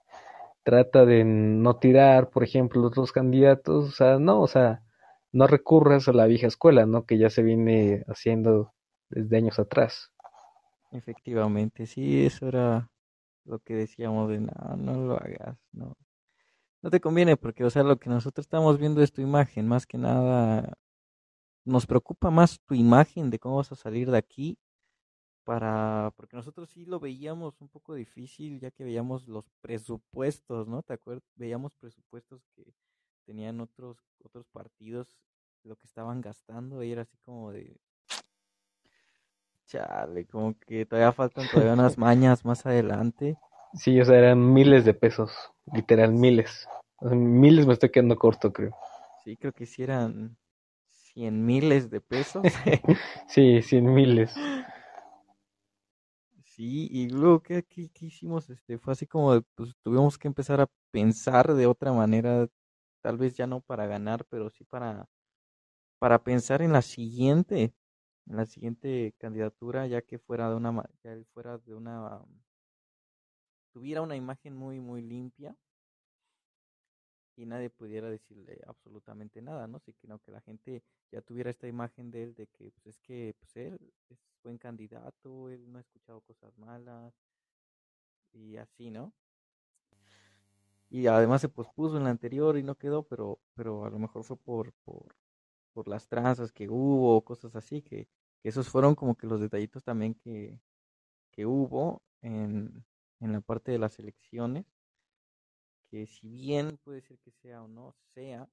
[0.67, 4.83] trata de no tirar, por ejemplo, los otros candidatos, o sea, no, o sea,
[5.31, 7.07] no recurras a la vieja escuela, ¿no?
[7.07, 8.75] Que ya se viene haciendo
[9.09, 10.13] desde años atrás.
[10.91, 12.91] Efectivamente, sí, eso era
[13.45, 15.97] lo que decíamos de, no, no lo hagas, no,
[16.83, 19.87] no te conviene porque, o sea, lo que nosotros estamos viendo es tu imagen, más
[19.87, 20.77] que nada,
[21.65, 24.59] nos preocupa más tu imagen de cómo vas a salir de aquí
[25.47, 30.83] para, porque nosotros sí lo veíamos un poco difícil, ya que veíamos los presupuestos, ¿no?
[30.83, 31.23] ¿Te acuerdas?
[31.37, 32.75] Veíamos presupuestos que
[33.25, 35.17] tenían otros, otros partidos,
[35.63, 37.77] lo que estaban gastando, y era así como de,
[39.67, 43.39] chale, como que todavía faltan todavía unas mañas más adelante.
[43.75, 45.31] Sí, o sea, eran miles de pesos,
[45.73, 46.67] literal, miles.
[46.97, 48.75] O sea, miles me estoy quedando corto, creo.
[49.23, 50.37] Sí, creo que sí eran
[50.87, 52.43] cien miles de pesos.
[53.29, 54.35] Sí, cien miles.
[56.57, 57.67] Sí, y luego, ¿qué,
[58.01, 58.49] hicimos?
[58.49, 62.49] Este, fue así como, pues tuvimos que empezar a pensar de otra manera,
[63.03, 65.07] tal vez ya no para ganar, pero sí para,
[65.99, 67.75] para pensar en la siguiente,
[68.27, 72.25] en la siguiente candidatura, ya que fuera de una, ya fuera de una,
[73.73, 75.57] tuviera una imagen muy, muy limpia
[77.37, 79.79] y nadie pudiera decirle absolutamente nada, ¿no?
[80.01, 83.35] Sino que la gente ya tuviera esta imagen de él de que, pues es que,
[83.39, 87.15] pues él es buen candidato, él no ha escuchado cosas malas
[88.33, 89.13] y así, ¿no?
[90.89, 94.25] Y además se pospuso en la anterior y no quedó, pero, pero a lo mejor
[94.25, 95.17] fue por, por,
[95.73, 98.09] por las tranzas que hubo, cosas así, que,
[98.43, 100.61] que esos fueron como que los detallitos también que,
[101.33, 102.85] que hubo en,
[103.21, 104.67] en la parte de las elecciones,
[105.97, 108.51] que si bien puede ser que sea o no sea,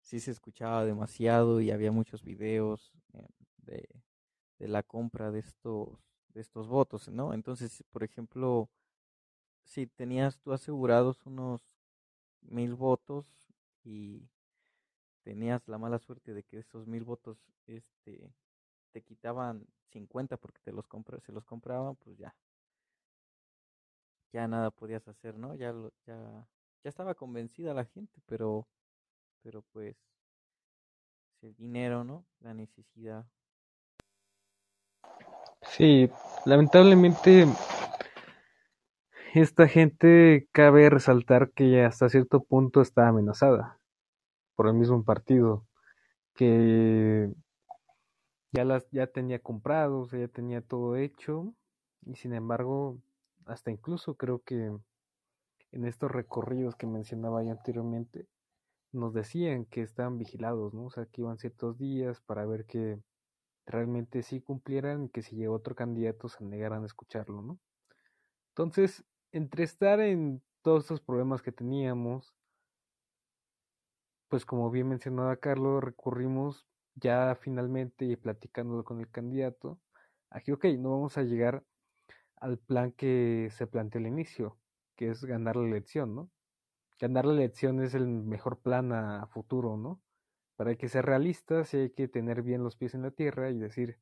[0.00, 3.88] sí se escuchaba demasiado y había muchos videos eh, de,
[4.60, 7.34] de la compra de estos, de estos votos, ¿no?
[7.34, 8.70] Entonces, por ejemplo,
[9.64, 11.62] si tenías tú asegurados unos
[12.42, 13.26] mil votos
[13.82, 14.28] y
[15.24, 18.32] tenías la mala suerte de que esos mil votos este,
[18.92, 22.36] te quitaban 50 porque te los compra, se los compraban, pues ya,
[24.32, 25.54] ya nada podías hacer, ¿no?
[25.56, 26.16] Ya, lo- ya,
[26.84, 28.68] ya estaba convencida la gente, pero,
[29.42, 29.96] pero pues
[31.42, 32.24] el dinero, ¿no?
[32.40, 33.26] La necesidad.
[35.62, 36.10] Sí,
[36.44, 37.46] lamentablemente
[39.34, 43.78] esta gente cabe resaltar que hasta cierto punto está amenazada
[44.56, 45.66] por el mismo partido,
[46.34, 47.30] que
[48.52, 51.54] ya las ya tenía comprado, o ya tenía todo hecho
[52.06, 52.98] y sin embargo,
[53.46, 54.72] hasta incluso creo que
[55.72, 58.26] en estos recorridos que mencionaba yo anteriormente
[58.92, 60.86] nos decían que estaban vigilados, ¿no?
[60.86, 63.00] O sea, que iban ciertos días para ver que
[63.66, 67.58] realmente sí cumplieran y que si llegó otro candidato se negaran a escucharlo, ¿no?
[68.48, 72.34] Entonces, entre estar en todos estos problemas que teníamos,
[74.28, 79.78] pues como bien mencionaba Carlos, recurrimos ya finalmente y platicándolo con el candidato,
[80.30, 81.64] aquí, ok, no vamos a llegar
[82.40, 84.58] al plan que se planteó al inicio,
[84.96, 86.30] que es ganar la elección, ¿no?
[86.98, 90.02] Ganar la elección es el mejor plan a futuro, ¿no?
[90.68, 93.58] Hay que ser realistas y hay que tener bien los pies en la tierra y
[93.58, 93.98] decir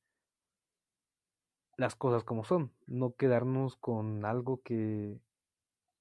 [1.77, 5.21] las cosas como son, no quedarnos con algo que,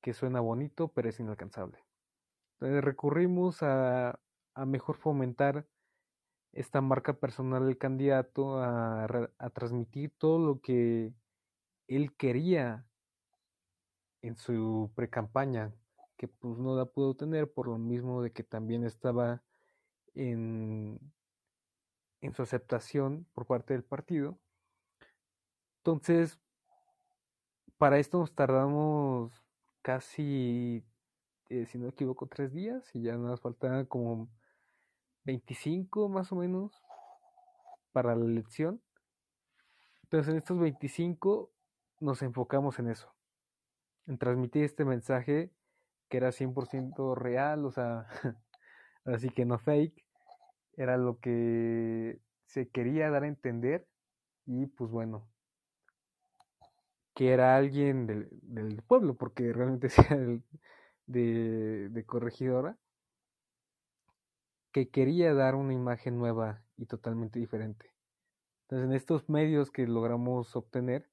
[0.01, 1.83] que suena bonito pero es inalcanzable.
[2.53, 4.19] Entonces recurrimos a,
[4.55, 5.67] a mejor fomentar
[6.53, 9.05] esta marca personal del candidato, a,
[9.37, 11.13] a transmitir todo lo que
[11.87, 12.85] él quería
[14.21, 15.73] en su pre-campaña,
[16.17, 19.43] que pues no la pudo tener por lo mismo de que también estaba
[20.15, 20.99] en,
[22.21, 24.37] en su aceptación por parte del partido.
[25.77, 26.39] Entonces,
[27.77, 29.31] para esto nos tardamos
[29.81, 30.83] casi,
[31.49, 34.27] eh, si no me equivoco, tres días y ya nos faltan como
[35.23, 36.83] 25 más o menos
[37.91, 38.81] para la elección.
[40.03, 41.51] Entonces en estos 25
[41.99, 43.13] nos enfocamos en eso,
[44.05, 45.51] en transmitir este mensaje
[46.09, 48.07] que era 100% real, o sea,
[49.05, 50.05] así que no fake,
[50.73, 53.87] era lo que se quería dar a entender
[54.45, 55.27] y pues bueno,
[57.13, 60.17] que era alguien del, pueblo, porque realmente sea
[61.07, 62.77] de, de corregidora,
[64.71, 67.91] que quería dar una imagen nueva y totalmente diferente.
[68.63, 71.09] Entonces, en estos medios que logramos obtener,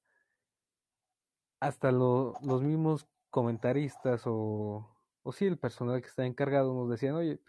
[1.59, 7.15] hasta lo, los mismos comentaristas o, o sí, el personal que está encargado nos decían,
[7.15, 7.41] oye,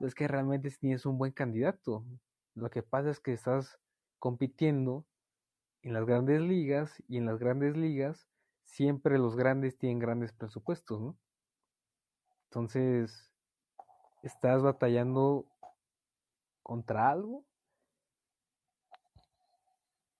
[0.00, 2.04] es que realmente tienes un buen candidato.
[2.54, 3.78] Lo que pasa es que estás
[4.18, 5.06] compitiendo
[5.82, 8.28] en las grandes ligas y en las grandes ligas
[8.64, 11.16] siempre los grandes tienen grandes presupuestos, ¿no?
[12.44, 13.32] Entonces,
[14.22, 15.46] estás batallando
[16.62, 17.44] contra algo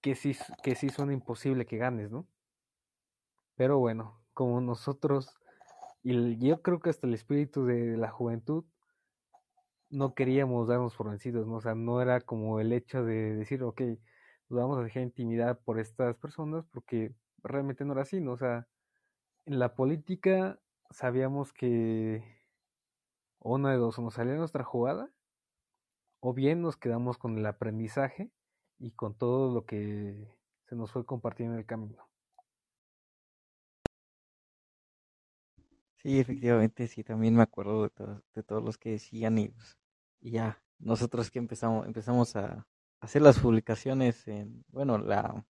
[0.00, 2.26] que sí, que sí suena imposible que ganes, ¿no?
[3.58, 5.36] Pero bueno, como nosotros,
[6.04, 8.64] y yo creo que hasta el espíritu de la juventud,
[9.90, 11.56] no queríamos darnos por vencidos, ¿no?
[11.56, 13.80] O sea, no era como el hecho de decir, ok,
[14.48, 18.32] nos vamos a dejar intimidar por estas personas, porque realmente no era así, ¿no?
[18.34, 18.68] O sea,
[19.44, 22.22] en la política sabíamos que
[23.40, 25.10] una de dos, o nos salía nuestra jugada,
[26.20, 28.30] o bien nos quedamos con el aprendizaje
[28.78, 30.28] y con todo lo que
[30.66, 32.07] se nos fue compartiendo en el camino.
[36.08, 39.76] Sí, efectivamente, sí, también me acuerdo de, todos, de todos los que decían y, pues,
[40.22, 42.66] y ya, nosotros que empezamos, empezamos a
[43.00, 45.44] hacer las publicaciones en, bueno, la,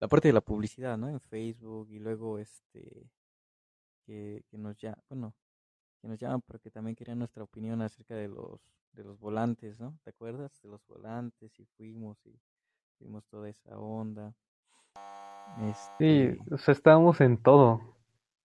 [0.00, 1.08] la parte de la publicidad, ¿no?
[1.08, 3.08] En Facebook y luego este,
[4.04, 5.32] que, que nos ya, bueno,
[6.02, 9.96] que nos llaman porque también querían nuestra opinión acerca de los, de los volantes, ¿no?
[10.02, 10.60] ¿Te acuerdas?
[10.60, 12.36] De los volantes y fuimos y
[12.98, 14.34] vimos toda esa onda.
[15.70, 16.32] Este...
[16.34, 17.96] Sí, o sea, estábamos en todo,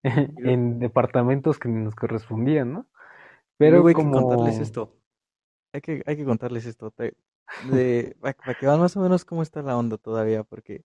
[0.38, 2.86] en departamentos que nos correspondían, ¿no?
[3.56, 4.12] Pero hay como...
[4.12, 4.96] que contarles esto.
[5.72, 6.92] Hay que, hay que contarles esto.
[7.70, 10.84] De, para que vean más o menos cómo está la onda todavía, porque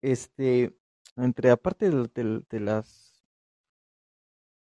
[0.00, 0.76] este,
[1.16, 3.12] entre aparte de, de las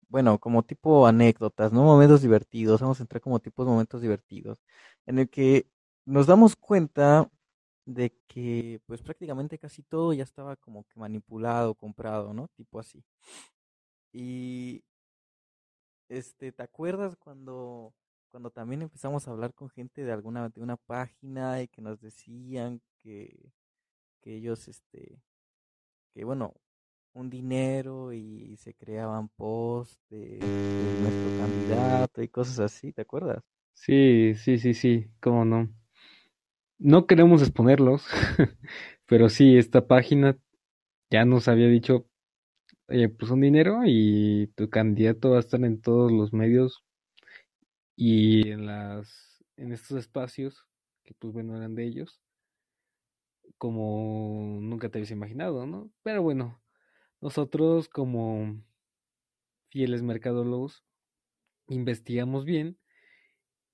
[0.09, 1.83] bueno, como tipo anécdotas, ¿no?
[1.83, 4.63] Momentos divertidos, vamos a entrar como tipos momentos divertidos,
[5.05, 5.69] en el que
[6.05, 7.29] nos damos cuenta
[7.87, 12.49] de que pues prácticamente casi todo ya estaba como que manipulado, comprado, ¿no?
[12.49, 13.03] Tipo así.
[14.11, 14.83] Y
[16.09, 17.93] este, ¿te acuerdas cuando
[18.29, 22.01] cuando también empezamos a hablar con gente de alguna de una página y que nos
[22.01, 23.53] decían que
[24.21, 25.21] que ellos este
[26.13, 26.53] que bueno,
[27.13, 33.43] un dinero y se creaban posts de, nuestro candidato y cosas así, ¿te acuerdas?
[33.73, 35.69] Sí, sí, sí, sí, cómo no.
[36.79, 38.05] No queremos exponerlos,
[39.07, 40.37] pero sí, esta página
[41.11, 42.07] ya nos había dicho,
[42.87, 46.83] pues un dinero y tu candidato va a estar en todos los medios
[47.95, 50.65] y en las en estos espacios
[51.03, 52.21] que pues bueno eran de ellos
[53.57, 55.91] como nunca te habías imaginado, ¿no?
[56.03, 56.61] Pero bueno,
[57.21, 58.55] nosotros como
[59.69, 60.83] fieles mercadólogos
[61.67, 62.77] investigamos bien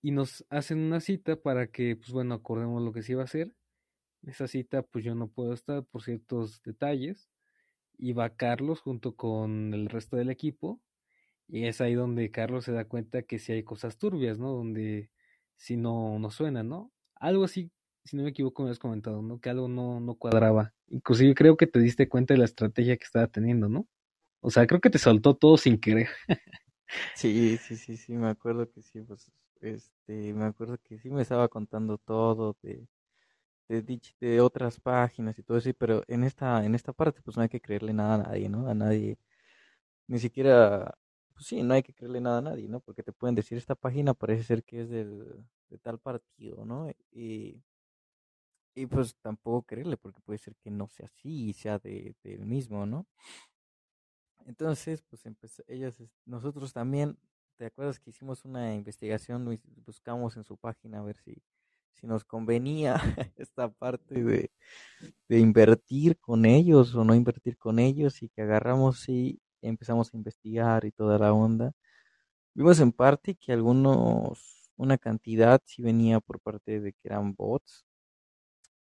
[0.03, 3.25] y nos hacen una cita para que, pues bueno, acordemos lo que se iba a
[3.25, 3.55] hacer.
[4.27, 7.31] esa cita, pues yo no puedo estar por ciertos detalles.
[7.97, 10.81] Y va Carlos junto con el resto del equipo.
[11.47, 14.51] Y es ahí donde Carlos se da cuenta que si hay cosas turbias, ¿no?
[14.51, 15.09] Donde
[15.57, 16.91] si no, no suena, ¿no?
[17.15, 17.71] Algo así
[18.05, 19.39] si no me equivoco, me has comentado, ¿no?
[19.39, 20.73] Que algo no, no cuadraba.
[20.87, 23.87] Inclusive creo que te diste cuenta de la estrategia que estaba teniendo, ¿no?
[24.41, 26.09] O sea, creo que te soltó todo sin querer.
[27.15, 31.21] sí, sí, sí, sí, me acuerdo que sí, pues, este, me acuerdo que sí me
[31.21, 32.87] estaba contando todo de,
[33.69, 37.43] de, de otras páginas y todo eso, pero en esta, en esta parte, pues no
[37.43, 38.67] hay que creerle nada a nadie, ¿no?
[38.69, 39.17] A nadie,
[40.07, 40.95] ni siquiera,
[41.33, 42.79] pues sí, no hay que creerle nada a nadie, ¿no?
[42.81, 46.89] Porque te pueden decir, esta página parece ser que es del, de tal partido, ¿no?
[47.11, 47.63] Y
[48.75, 52.45] y pues tampoco creerle, porque puede ser que no sea así y sea de, del
[52.45, 53.05] mismo, ¿no?
[54.45, 55.23] Entonces, pues
[55.67, 57.17] ellas, nosotros también,
[57.57, 59.59] ¿te acuerdas que hicimos una investigación?
[59.85, 61.41] Buscamos en su página a ver si,
[61.93, 62.95] si nos convenía
[63.37, 64.51] esta parte de,
[65.29, 70.17] de invertir con ellos o no invertir con ellos y que agarramos y empezamos a
[70.17, 71.73] investigar y toda la onda.
[72.55, 77.85] Vimos en parte que algunos, una cantidad sí venía por parte de que eran bots,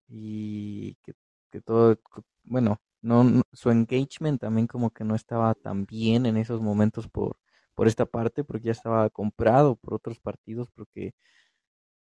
[0.08, 1.14] y que,
[1.50, 1.98] que todo,
[2.44, 7.08] bueno, no, no- su engagement también como que no estaba tan bien en esos momentos
[7.08, 7.36] por,
[7.80, 11.14] por esta parte, porque ya estaba comprado por otros partidos, porque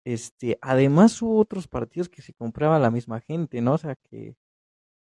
[0.05, 3.73] este, además hubo otros partidos que se compraba la misma gente, ¿no?
[3.73, 4.35] O sea, que,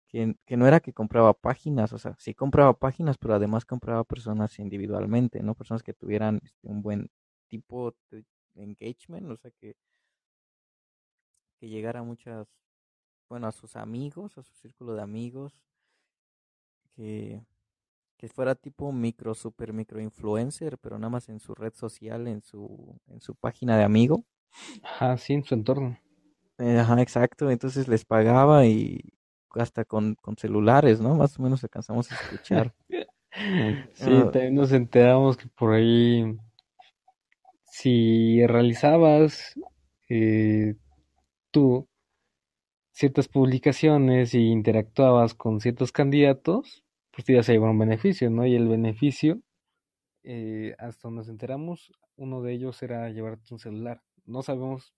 [0.09, 4.03] que, que no era que compraba páginas, o sea, sí compraba páginas, pero además compraba
[4.03, 5.55] personas individualmente, ¿no?
[5.55, 7.09] Personas que tuvieran este, un buen
[7.47, 9.74] tipo de engagement, o sea, que,
[11.61, 12.45] que llegara a muchas,
[13.30, 15.63] bueno, a sus amigos, a su círculo de amigos,
[16.93, 17.41] que,
[18.18, 22.41] que fuera tipo micro, super micro influencer, pero nada más en su red social, en
[22.41, 24.26] su, en su página de amigo.
[24.84, 25.99] Ajá, sí, en su entorno.
[26.59, 27.49] Eh, Ajá, exacto.
[27.49, 29.01] Entonces les pagaba y
[29.51, 31.15] hasta con, con celulares, ¿no?
[31.15, 32.74] Más o menos alcanzamos a escuchar.
[33.93, 36.24] Sí, Ah, también nos enteramos que por ahí,
[37.65, 39.53] si realizabas
[40.09, 40.76] eh,
[41.51, 41.88] tú
[42.91, 46.84] ciertas publicaciones y interactuabas con ciertos candidatos,
[47.18, 48.45] pues te ibas a llevar un beneficio, ¿no?
[48.45, 49.41] Y el beneficio,
[50.24, 54.03] eh, hasta donde nos enteramos, uno de ellos era llevarte un celular.
[54.26, 54.93] No sabemos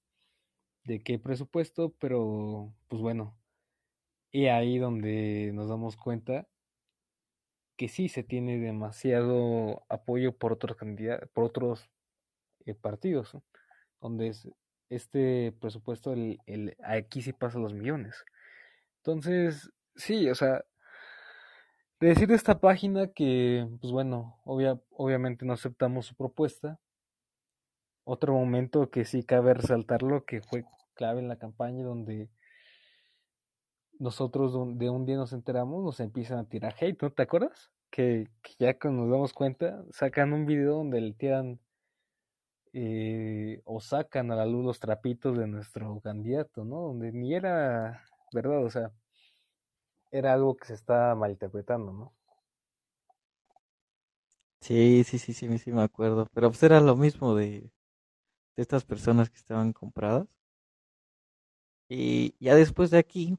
[0.86, 3.39] de qué presupuesto, pero pues bueno,
[4.32, 6.49] y ahí donde nos damos cuenta
[7.78, 11.89] que sí se tiene demasiado apoyo por otros candidatos, por otros
[12.65, 13.43] eh, partidos, ¿no?
[14.01, 14.49] donde es
[14.89, 18.26] este presupuesto, el, el- aquí sí pasa los millones.
[18.97, 20.65] Entonces, sí, o sea,
[22.08, 26.80] decir de esta página que, pues bueno, obvia- obviamente no aceptamos su propuesta.
[28.04, 32.30] Otro momento que sí cabe resaltarlo, que fue clave en la campaña, donde
[34.00, 37.72] nosotros de un, día nos enteramos, nos empiezan a tirar hate, ¿no te acuerdas?
[37.91, 41.60] Que, que ya cuando nos damos cuenta, sacan un video donde le tiran
[42.74, 46.82] eh, o sacan a la luz los trapitos de nuestro candidato, ¿no?
[46.82, 48.91] Donde ni era verdad, o sea,
[50.12, 52.14] era algo que se está malinterpretando, ¿no?
[54.62, 56.28] sí, sí, sí, sí, sí me acuerdo.
[56.34, 57.62] Pero pues era lo mismo de,
[58.55, 60.28] de estas personas que estaban compradas.
[61.89, 63.38] Y ya después de aquí,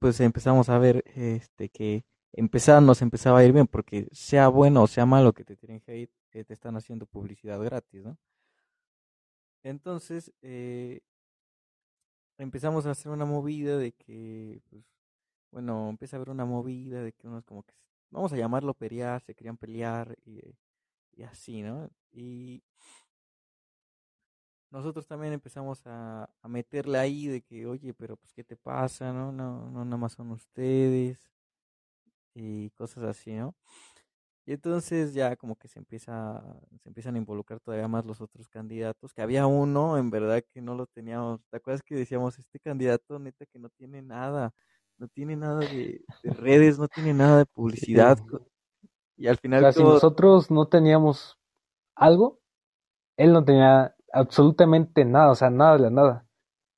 [0.00, 4.82] pues empezamos a ver este que empezaba, nos empezaba a ir bien, porque sea bueno
[4.84, 8.18] o sea malo que te tiren hate, eh, te están haciendo publicidad gratis, ¿no?
[9.64, 11.00] Entonces, eh,
[12.38, 14.84] empezamos a hacer una movida de que, pues,
[15.54, 17.74] bueno, empieza a haber una movida de que unos como que,
[18.10, 20.40] vamos a llamarlo pelear, se querían pelear y,
[21.12, 21.90] y así, ¿no?
[22.12, 22.64] Y
[24.70, 29.12] nosotros también empezamos a, a meterle ahí de que, oye, pero pues, ¿qué te pasa?
[29.12, 31.30] No, no, no, nada más son ustedes
[32.34, 33.54] y cosas así, ¿no?
[34.46, 36.42] Y entonces ya como que se empieza,
[36.82, 40.60] se empiezan a involucrar todavía más los otros candidatos, que había uno en verdad que
[40.62, 41.40] no lo teníamos.
[41.50, 44.52] ¿Te acuerdas que decíamos, este candidato neta que no tiene nada,
[44.98, 48.18] no tiene nada de, de redes, no tiene nada de publicidad?
[49.16, 51.38] Y al O final sea, si nosotros no teníamos
[51.94, 52.40] algo,
[53.16, 56.26] él no tenía absolutamente nada, o sea, nada de la nada,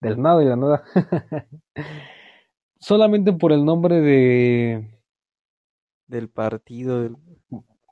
[0.01, 0.85] del nada y la nada.
[2.79, 5.01] Solamente por el nombre de,
[6.07, 7.17] del partido, del-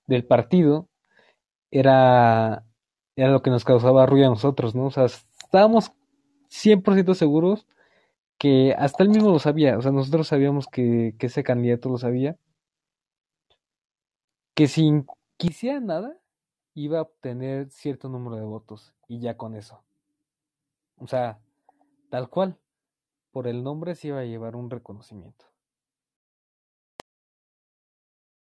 [0.07, 0.89] del partido
[1.71, 2.65] era,
[3.17, 4.87] era lo que nos causaba ruido a nosotros, ¿no?
[4.87, 5.93] O sea, estábamos
[6.51, 7.67] 100% seguros
[8.39, 11.99] que hasta él mismo lo sabía, o sea, nosotros sabíamos que, que ese candidato lo
[11.99, 12.37] sabía,
[14.57, 15.07] que sin
[15.37, 16.19] quisiera nada
[16.75, 19.85] iba a obtener cierto número de votos y ya con eso.
[20.97, 21.39] O sea,
[22.11, 22.59] tal cual,
[23.33, 25.47] por el nombre se iba a llevar un reconocimiento.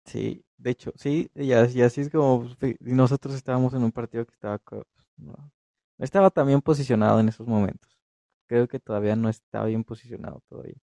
[0.06, 3.92] sí, de hecho, sí, y as- y así es como pues, nosotros estábamos en un
[3.92, 4.60] partido que estaba,
[6.00, 8.01] estaba tan bien posicionado en esos momentos.
[8.52, 10.76] Creo que todavía no está bien posicionado todavía.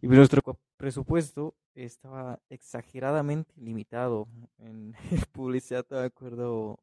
[0.00, 4.26] Y nuestro cu- presupuesto estaba exageradamente limitado
[4.58, 4.94] en
[5.32, 5.86] publicidad.
[5.90, 6.80] Me acuerdo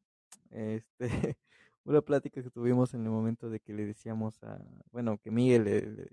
[0.50, 1.08] este,
[1.84, 4.58] una plática que tuvimos en el momento de que le decíamos a,
[4.90, 6.10] bueno, que Miguel le, le-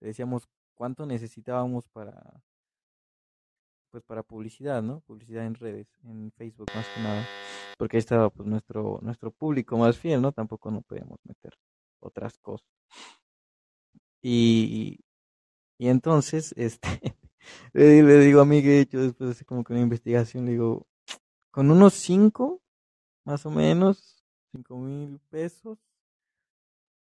[0.00, 2.42] le decíamos cuánto necesitábamos para,
[3.90, 5.00] pues para publicidad, ¿no?
[5.00, 7.30] Publicidad en redes, en Facebook más que nada,
[7.78, 10.32] porque ahí estaba pues nuestro, nuestro público más fiel, ¿no?
[10.32, 11.54] Tampoco no podíamos meter
[12.04, 12.68] otras cosas.
[14.22, 15.00] Y,
[15.78, 16.88] y entonces, este,
[17.72, 20.86] le, digo a Miguel, yo después de como que una investigación, le digo,
[21.50, 22.62] con unos cinco,
[23.24, 25.78] más o menos, cinco mil pesos,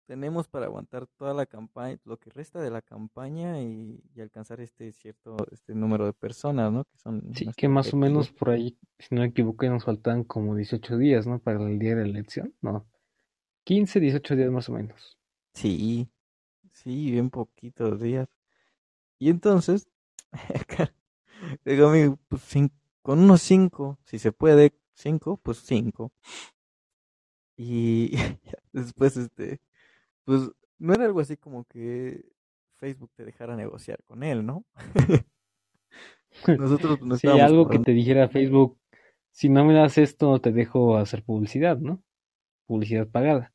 [0.10, 4.60] tenemos para aguantar toda la campaña, lo que resta de la campaña y, y alcanzar
[4.60, 6.86] este cierto, este número de personas, ¿no?
[6.86, 10.24] Que son Sí, que más o menos por ahí, si no me equivoco, nos faltan
[10.24, 11.38] como 18 días, ¿no?
[11.38, 12.88] Para el día de la elección, no,
[13.70, 15.18] 15, 18 días más o menos.
[15.54, 16.10] Sí,
[16.74, 18.30] sí, bien poquitos días.
[19.20, 19.90] Y entonces,
[21.66, 21.92] Digo,
[22.30, 26.12] pues cin- con unos cinco, si se puede, cinco, pues cinco.
[27.58, 29.60] Y ya después, este,
[30.26, 32.26] pues no era algo así como que
[32.78, 34.66] Facebook te dejara negociar con él, ¿no?
[36.56, 38.78] Nosotros no Sí, algo que te dijera Facebook,
[39.32, 42.04] si no me das esto, te dejo hacer publicidad, ¿no?
[42.68, 43.54] Publicidad pagada.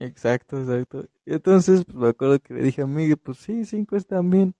[0.00, 1.06] Exacto, exacto.
[1.26, 4.54] Entonces, pues me acuerdo que le dije a Miguel, pues sí, cinco están bien.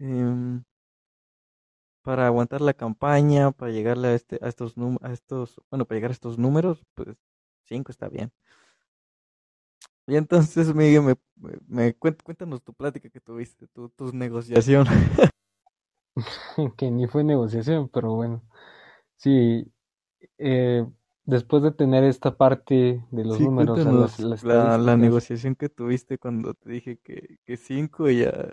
[0.00, 0.64] em,
[2.02, 6.10] para aguantar la campaña, para llegarle a este, a estos a estos, bueno, para llegar
[6.10, 7.16] a estos números, pues
[7.64, 8.32] cinco está bien.
[10.06, 14.86] Y entonces, Miguel, me, me, me cuéntanos tu plática que tuviste, tu, tu negociación.
[16.76, 18.42] Que ni fue negociación, pero bueno.
[19.16, 19.72] Sí,
[20.38, 20.86] eh,
[21.30, 25.54] después de tener esta parte de los Sí, números, o sea, las, las la, negociación
[25.54, 28.52] que tuviste cuando te dije que, que cinco y ya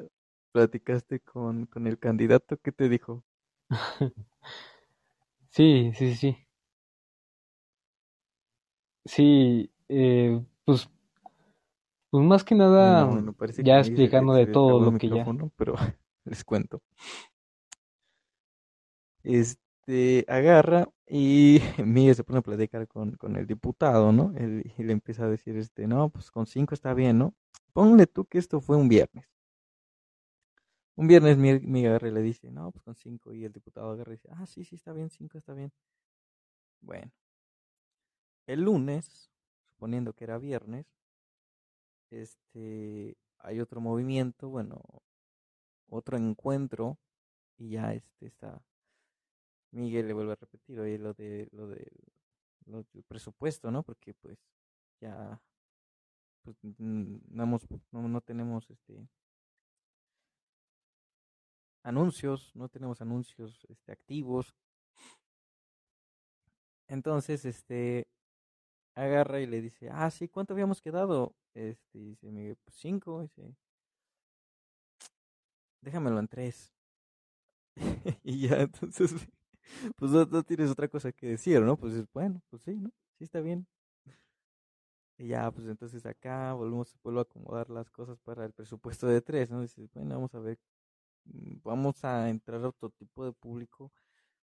[0.52, 3.24] platicaste con, con el candidato, ¿qué te dijo?
[5.50, 6.38] sí, sí, sí.
[9.06, 10.90] Sí, eh, pues,
[12.10, 13.10] pues más que nada,
[13.56, 15.26] que ya le, explicando de todo lo que ya.
[15.56, 15.76] pero
[16.26, 16.82] les cuento.
[19.24, 24.34] Este, agarra y Miguel se pone a platicar con, con el diputado, ¿no?
[24.38, 27.34] Él- y le empieza a decir, este, no, pues con cinco está bien, ¿no?
[27.74, 29.26] Ponle tú que esto fue un viernes.
[30.98, 33.32] Un viernes mi, mi agarra le dice, no, pues con cinco.
[33.34, 35.72] Y el diputado agarra y dice, ah, sí, sí, está bien, cinco está bien.
[36.82, 37.12] Bueno,
[38.48, 39.30] el lunes,
[39.64, 40.88] suponiendo que era viernes,
[42.12, 44.82] este, hay otro movimiento, bueno,
[45.90, 46.98] otro encuentro,
[47.58, 48.62] y ya este está,
[49.72, 51.92] Miguel le vuelve a repetir, oye, lo de, lo de,
[52.66, 53.84] lo del presupuesto, ¿no?
[53.84, 54.40] Porque pues
[55.02, 55.42] ya,
[56.44, 59.08] pues, no, hemos, no, no tenemos este
[61.84, 64.54] anuncios, no tenemos anuncios este, activos.
[66.88, 68.08] Entonces, este,
[68.96, 71.36] agarra y le dice, ah, sí, ¿cuánto habíamos quedado?
[71.54, 73.56] Este, dice Miguel, pues cinco, dice,
[75.82, 76.74] déjamelo en tres.
[78.24, 79.14] y ya, entonces,
[79.98, 81.78] pues no, tienes otra cosa que decir, ¿no?
[81.78, 82.90] Pues es, bueno, pues sí, ¿no?
[83.18, 83.68] Sí está bien.
[85.20, 89.22] Y ya, pues entonces acá volvemos, vuelvo a acomodar las cosas para el presupuesto de
[89.22, 89.62] tres, ¿no?
[89.62, 90.60] Dices, bueno, vamos a ver,
[91.26, 93.92] mm, vamos a entrar a otro tipo de público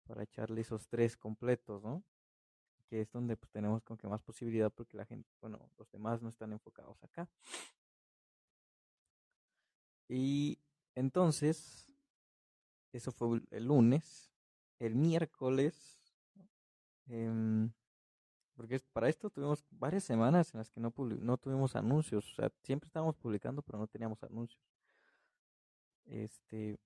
[0.07, 2.03] para echarle esos tres completos, ¿no?
[2.89, 6.23] Que es donde pues tenemos como que más posibilidad porque la gente, bueno, los demás
[6.23, 7.29] no están enfocados acá.
[10.09, 10.59] Y
[10.95, 11.91] entonces,
[12.93, 14.33] eso fue el lunes.
[14.79, 16.01] El miércoles,
[17.07, 17.70] em,
[18.55, 22.33] porque para esto tuvimos varias semanas en las que no, no tuvimos anuncios.
[22.33, 24.62] O sea, siempre estábamos publicando, pero no teníamos anuncios.
[26.07, 26.79] Este,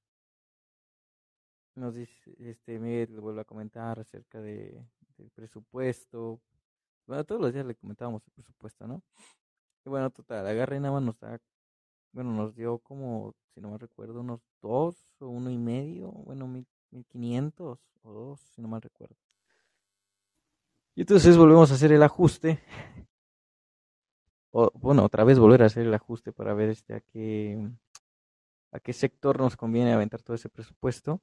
[1.74, 4.84] nos dice, este, Miguel le vuelve a comentar acerca de,
[5.16, 6.40] del presupuesto.
[7.06, 9.02] Bueno, todos los días le comentábamos el presupuesto, ¿no?
[9.84, 11.40] Y bueno, total, agarra y nada más nos da,
[12.12, 16.46] bueno, nos dio como, si no me recuerdo, unos dos o uno y medio, bueno,
[16.46, 19.16] mil, mil quinientos o dos, si no mal recuerdo.
[20.94, 22.60] Y entonces volvemos a hacer el ajuste,
[24.50, 27.70] o bueno, otra vez volver a hacer el ajuste para ver este a qué,
[28.72, 31.20] a qué sector nos conviene aventar todo ese presupuesto.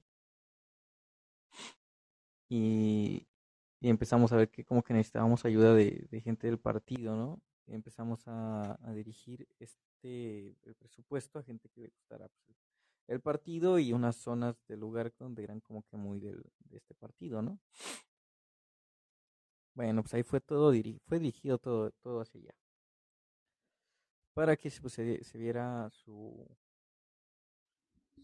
[2.49, 3.28] Y,
[3.80, 7.41] y empezamos a ver que como que necesitábamos ayuda de, gente del partido, ¿no?
[7.68, 12.57] Y empezamos a, dirigir este el presupuesto a gente que le gustara pues,
[13.22, 17.41] partido y unas zonas del lugar donde eran como que muy del, de este partido,
[17.41, 17.60] ¿no?
[19.74, 22.55] Bueno, pues ahí fue todo diri fue dirigido todo, todo hacia allá.
[24.34, 26.47] Para que pues, se, se viera su,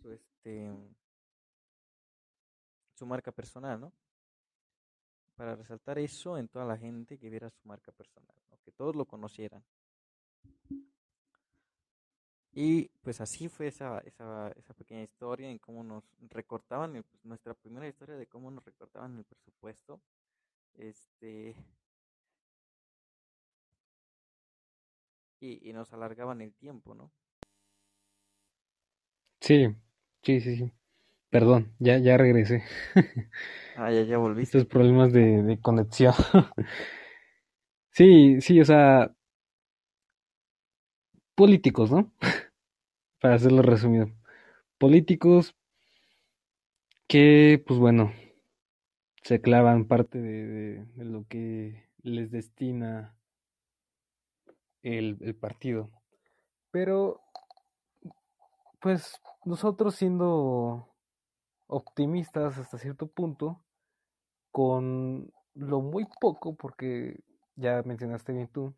[0.01, 0.71] su este
[2.95, 3.93] su marca personal, ¿no?
[5.35, 8.57] Para resaltar eso en toda la gente que viera su marca personal, ¿no?
[8.63, 9.63] que todos lo conocieran.
[12.53, 17.25] Y pues así fue esa, esa, esa pequeña historia en cómo nos recortaban, el, pues,
[17.25, 20.01] nuestra primera historia de cómo nos recortaban el presupuesto.
[20.75, 21.55] Este.
[25.39, 27.11] Y, y nos alargaban el tiempo, ¿no?
[29.41, 29.67] Sí,
[30.23, 30.71] sí, sí, sí.
[31.29, 32.63] Perdón, ya, ya regresé.
[33.75, 34.65] Ah, ya, ya Estos volviste.
[34.65, 36.13] problemas de, de conexión.
[37.91, 39.13] Sí, sí, o sea,
[41.35, 42.11] políticos, ¿no?
[43.23, 44.07] Para hacerlo resumido.
[44.77, 45.55] Políticos
[47.07, 48.11] que, pues bueno,
[49.21, 53.15] se clavan parte de, lo que les destina
[54.81, 55.89] el, el partido.
[56.69, 57.21] Pero,
[58.81, 60.93] pues, nosotros siendo
[61.67, 63.63] optimistas hasta cierto punto,
[64.51, 67.21] con lo muy poco, porque
[67.55, 68.75] ya mencionaste bien tú,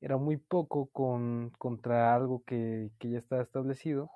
[0.00, 4.10] era muy poco con, contra algo que, que ya está establecido,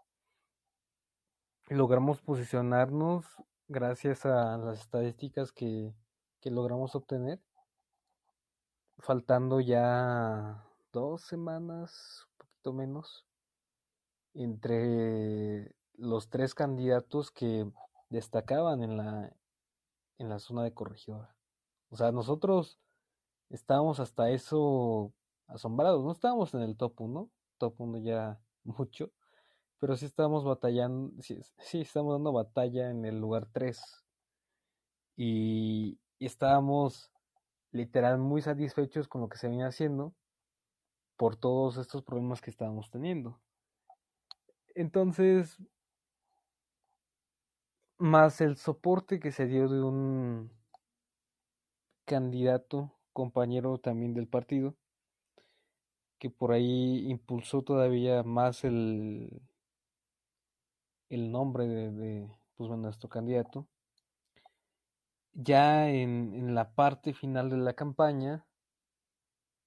[1.68, 3.26] logramos posicionarnos
[3.68, 5.94] gracias a las estadísticas que,
[6.40, 7.40] que logramos obtener,
[8.98, 13.26] faltando ya dos semanas, un poquito menos,
[14.34, 17.70] entre los tres candidatos que
[18.10, 19.32] destacaban en la,
[20.18, 21.34] en la zona de corregidora.
[21.90, 22.78] O sea, nosotros
[23.50, 25.12] estábamos hasta eso
[25.46, 29.12] asombrados, no estábamos en el top 1, top 1 ya mucho,
[29.78, 34.04] pero sí estábamos batallando, sí, sí estábamos dando batalla en el lugar 3
[35.16, 37.10] y, y estábamos
[37.70, 40.14] literal muy satisfechos con lo que se venía haciendo
[41.16, 43.40] por todos estos problemas que estábamos teniendo.
[44.74, 45.58] Entonces,
[47.98, 50.50] más el soporte que se dio de un
[52.04, 54.76] candidato, compañero también del partido,
[56.24, 59.42] que por ahí impulsó todavía más el,
[61.10, 63.68] el nombre de, pues, nuestro candidato.
[65.34, 68.46] Ya en, en la parte final de la campaña,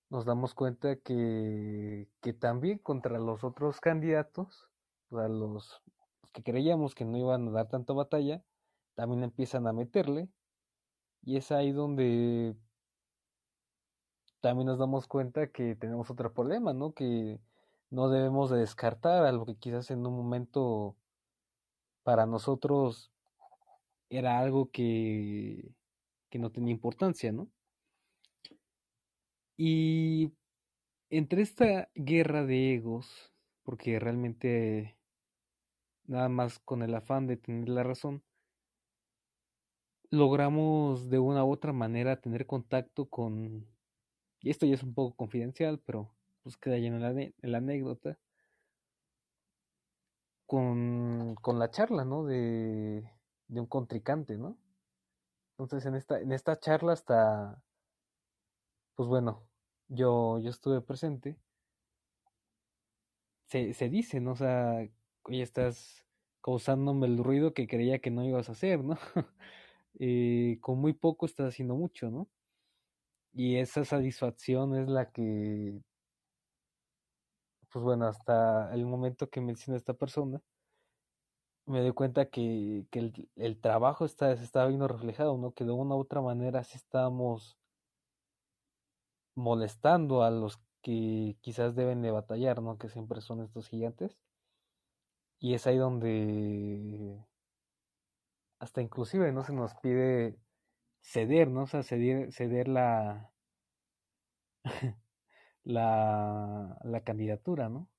[0.09, 4.67] nos damos cuenta que, que también contra los otros candidatos,
[5.11, 5.83] o sea, los
[6.33, 8.43] que creíamos que no iban a dar tanta batalla,
[8.95, 10.27] también empiezan a meterle.
[11.21, 12.55] Y es ahí donde
[14.41, 16.93] también nos damos cuenta que tenemos otro problema, ¿no?
[16.93, 17.39] Que
[17.89, 20.95] no debemos de descartar a lo que quizás en un momento
[22.03, 23.11] para nosotros
[24.09, 25.71] era algo que,
[26.29, 27.49] que no tenía importancia, ¿no?
[29.57, 30.33] Y
[31.09, 33.33] entre esta guerra de egos,
[33.63, 34.97] porque realmente
[36.05, 38.23] nada más con el afán de tener la razón,
[40.09, 43.67] logramos de una u otra manera tener contacto con,
[44.49, 48.19] esto ya es un poco confidencial, pero pues queda lleno en la, la anécdota,
[50.45, 52.25] con, con la charla, ¿no?
[52.25, 53.11] De,
[53.47, 54.57] de un contrincante, ¿no?
[55.57, 57.63] Entonces en esta, en esta charla hasta,
[58.95, 59.47] pues bueno,
[59.87, 61.37] yo, yo estuve presente,
[63.47, 64.31] se, se dice, ¿no?
[64.33, 64.87] O sea,
[65.23, 66.05] oye, estás
[66.41, 68.97] causándome el ruido que creía que no ibas a hacer, ¿no?
[69.99, 72.29] eh, con muy poco estás haciendo mucho, ¿no?
[73.37, 75.79] Y esa satisfacción es la que,
[77.69, 80.41] pues bueno, hasta el momento que menciona esta persona,
[81.67, 85.51] me doy cuenta que, que el, trabajo está, se estaba viendo reflejado, ¿no?
[85.53, 87.59] Que de una u otra manera sí estábamos
[89.35, 92.79] molestando a los que quizás deben de batallar, ¿no?
[92.79, 94.17] Que siempre son estos gigantes.
[95.39, 97.23] Y es ahí donde
[98.59, 100.39] hasta inclusive no se nos pide
[101.13, 101.63] ceder, ¿no?
[101.63, 103.31] O sea, ceder, ceder la,
[105.65, 107.89] la, la candidatura, ¿no?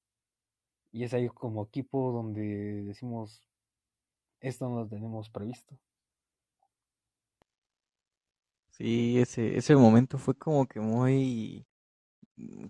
[0.92, 3.42] Y es ahí como equipo donde decimos,
[4.40, 5.78] esto no lo tenemos previsto.
[8.70, 11.66] Sí, ese, ese momento fue como que muy,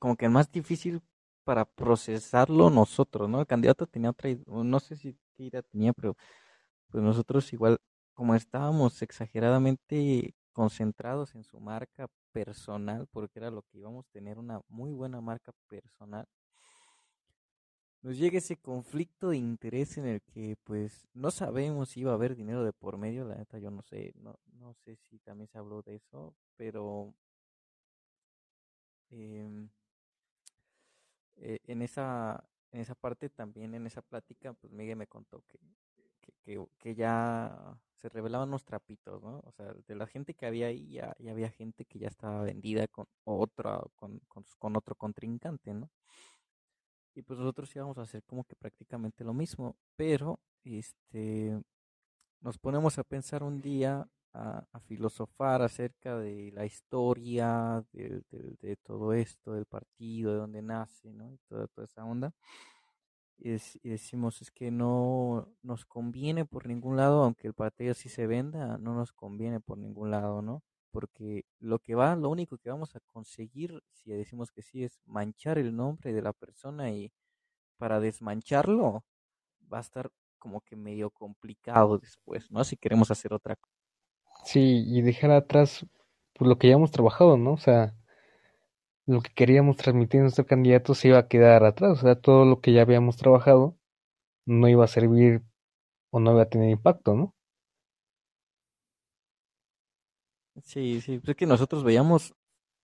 [0.00, 1.02] como que más difícil
[1.44, 3.40] para procesarlo nosotros, ¿no?
[3.40, 6.16] El candidato tenía otra, no sé si idea tenía, pero
[6.90, 7.78] pues nosotros igual,
[8.18, 14.40] como estábamos exageradamente concentrados en su marca personal, porque era lo que íbamos a tener
[14.40, 16.26] una muy buena marca personal,
[18.02, 22.14] nos llega ese conflicto de interés en el que pues no sabemos si iba a
[22.14, 25.46] haber dinero de por medio, la neta yo no sé, no, no sé si también
[25.46, 27.14] se habló de eso, pero
[29.10, 29.68] eh,
[31.36, 32.42] eh, en esa
[32.72, 35.60] en esa parte también en esa plática pues Miguel me contó que,
[36.42, 39.40] que, que ya se revelaban los trapitos, ¿no?
[39.44, 42.42] O sea, de la gente que había ahí ya, ya había gente que ya estaba
[42.42, 45.90] vendida con otra, con, con, con otro contrincante, ¿no?
[47.18, 51.60] y pues nosotros íbamos a hacer como que prácticamente lo mismo, pero este
[52.40, 58.56] nos ponemos a pensar un día a, a filosofar acerca de la historia de, de,
[58.60, 61.32] de, todo esto, del partido, de dónde nace, ¿no?
[61.32, 62.32] Y toda, toda esa onda.
[63.38, 68.08] Y, y, decimos, es que no nos conviene por ningún lado, aunque el partido sí
[68.08, 70.62] se venda, no nos conviene por ningún lado, ¿no?
[70.90, 75.00] porque lo que va, lo único que vamos a conseguir, si decimos que sí, es
[75.06, 77.12] manchar el nombre de la persona y
[77.76, 79.04] para desmancharlo
[79.72, 82.64] va a estar como que medio complicado después, ¿no?
[82.64, 83.76] Si queremos hacer otra cosa.
[84.44, 85.84] Sí, y dejar atrás
[86.32, 87.52] pues, lo que ya hemos trabajado, ¿no?
[87.52, 87.94] O sea,
[89.08, 92.44] lo que queríamos transmitir a nuestro candidato se iba a quedar atrás, o sea, todo
[92.44, 93.76] lo que ya habíamos trabajado
[94.46, 95.42] no iba a servir
[96.10, 97.34] o no iba a tener impacto, ¿no?
[100.64, 102.34] Sí, sí, pues es que nosotros veíamos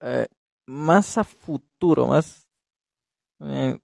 [0.01, 0.29] eh,
[0.67, 2.47] más a futuro, más,
[3.41, 3.79] eh,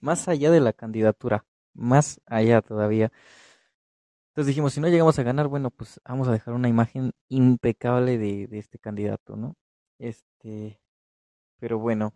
[0.00, 3.12] más allá de la candidatura, más allá todavía.
[4.30, 8.16] Entonces dijimos, si no llegamos a ganar, bueno, pues vamos a dejar una imagen impecable
[8.18, 9.56] de, de este candidato, ¿no?
[9.98, 10.79] Este,
[11.60, 12.14] pero bueno,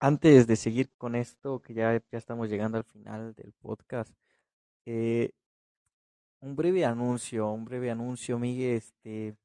[0.00, 4.12] antes de seguir con esto, que ya, ya estamos llegando al final del podcast,
[4.86, 5.32] eh,
[6.40, 9.36] un breve anuncio, un breve anuncio, Miguel, este,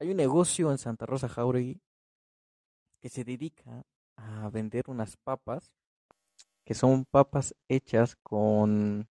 [0.00, 1.80] hay un negocio en Santa Rosa Jauregui
[3.00, 3.84] que se dedica
[4.16, 5.74] a vender unas papas,
[6.64, 9.08] que son papas hechas con,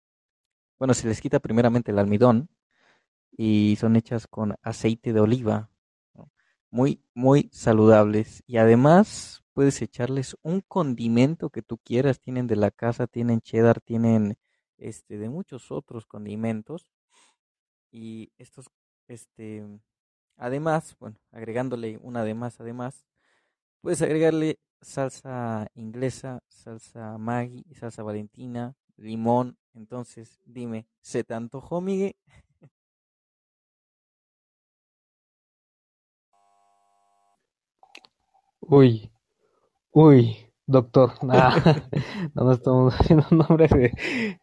[0.78, 2.49] bueno, se les quita primeramente el almidón
[3.36, 5.70] y son hechas con aceite de oliva.
[6.71, 8.43] Muy, muy saludables.
[8.47, 13.81] Y además puedes echarles un condimento que tú quieras, tienen de la casa, tienen cheddar,
[13.81, 14.37] tienen
[14.79, 16.87] este de muchos otros condimentos
[17.91, 18.67] y estos
[19.09, 19.64] este
[20.37, 23.07] además, bueno, agregándole una de más además,
[23.81, 32.17] puedes agregarle salsa inglesa, salsa Maggi, salsa Valentina, limón, entonces dime, ¿se te antojó, Miguel?
[38.69, 39.11] Uy,
[39.93, 40.37] uy,
[40.67, 41.57] doctor, nah,
[42.35, 44.39] no, no estamos haciendo nombre de...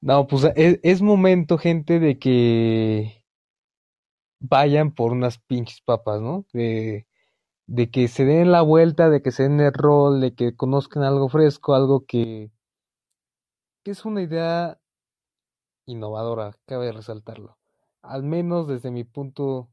[0.00, 3.24] No, pues es, es momento, gente, de que
[4.40, 6.46] vayan por unas pinches papas, ¿no?
[6.52, 7.06] De,
[7.66, 11.02] de que se den la vuelta, de que se den el rol, de que conozcan
[11.02, 12.50] algo fresco, algo que,
[13.84, 14.78] que es una idea
[15.86, 17.58] innovadora, cabe resaltarlo.
[18.02, 19.68] Al menos desde mi punto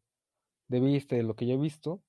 [0.67, 2.01] de vista, de lo que yo he visto,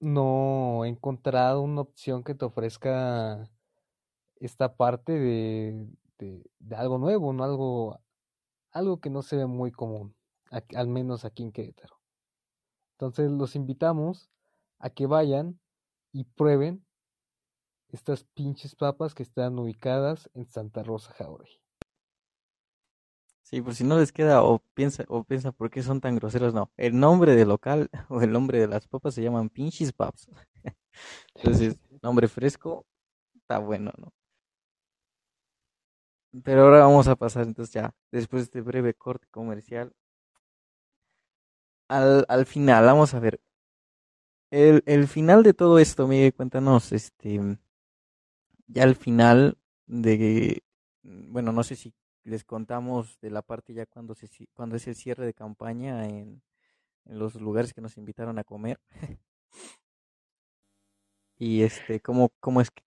[0.00, 3.50] no he encontrado una opción que te ofrezca
[4.36, 5.86] esta parte de,
[6.18, 8.00] de, algo nuevo, no algo,
[8.72, 10.16] algo que no se ve muy común,
[10.50, 12.00] al menos aquí en Querétaro.
[12.92, 14.30] Entonces los invitamos
[14.78, 15.60] a que vayan
[16.12, 16.84] y prueben
[17.88, 21.59] estas pinches papas que están ubicadas en Santa Rosa Jauregui.
[23.42, 26.54] Sí, por si no les queda o piensa o piensa por qué son tan groseros,
[26.54, 26.70] no.
[26.76, 30.28] El nombre del local o el nombre de las papas se llaman Pinches Paps.
[31.34, 32.86] Entonces, nombre fresco,
[33.36, 34.12] está bueno, ¿no?
[36.44, 39.92] Pero ahora vamos a pasar entonces ya, después de este breve corte comercial,
[41.88, 43.40] al, al final, vamos a ver.
[44.52, 47.40] El, el final de todo esto, Miguel, cuéntanos, este,
[48.68, 50.62] ya al final de,
[51.02, 51.92] bueno, no sé si
[52.24, 56.42] les contamos de la parte ya cuando se, cuando es el cierre de campaña en,
[57.06, 58.80] en los lugares que nos invitaron a comer
[61.38, 62.82] y este, cómo, cómo es que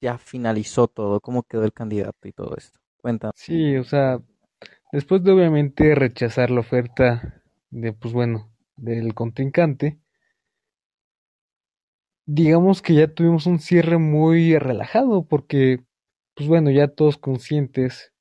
[0.00, 2.80] ya finalizó todo, cómo quedó el candidato y todo esto.
[3.00, 3.36] Cuéntanos.
[3.36, 4.20] Sí, o sea,
[4.92, 10.00] después de obviamente rechazar la oferta de, pues bueno, del contrincante,
[12.26, 15.84] digamos que ya tuvimos un cierre muy relajado porque,
[16.34, 18.12] pues bueno, ya todos conscientes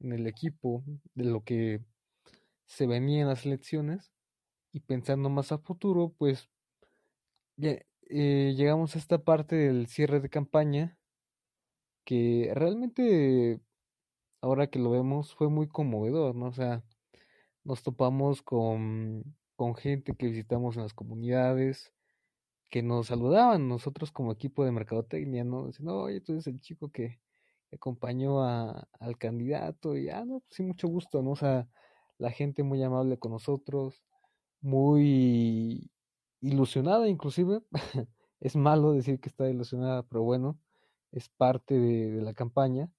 [0.00, 0.84] en el equipo
[1.14, 1.80] de lo que
[2.66, 4.12] se venía en las elecciones
[4.72, 6.50] y pensando más a futuro, pues
[7.56, 7.78] ya,
[8.08, 10.98] eh, llegamos a esta parte del cierre de campaña
[12.04, 13.60] que realmente,
[14.40, 16.46] ahora que lo vemos, fue muy conmovedor, ¿no?
[16.46, 16.84] O sea,
[17.64, 21.92] nos topamos con, con gente que visitamos en las comunidades,
[22.70, 25.66] que nos saludaban nosotros como equipo de mercadotecnia, ¿no?
[25.66, 27.20] Diciendo, oye, tú eres el chico que
[27.72, 31.32] acompañó a, al candidato y, ah, no, pues sí, mucho gusto, ¿no?
[31.32, 31.68] O sea,
[32.18, 34.02] la gente muy amable con nosotros,
[34.60, 35.90] muy
[36.40, 37.60] ilusionada inclusive.
[38.38, 40.58] Es malo decir que está ilusionada, pero bueno,
[41.10, 42.90] es parte de, la campaña,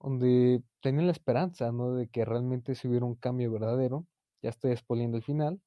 [0.00, 1.94] donde tenían la esperanza, ¿no?
[1.94, 4.06] De que realmente se hubiera un cambio verdadero.
[4.42, 5.60] Ya estoy expoliendo el final,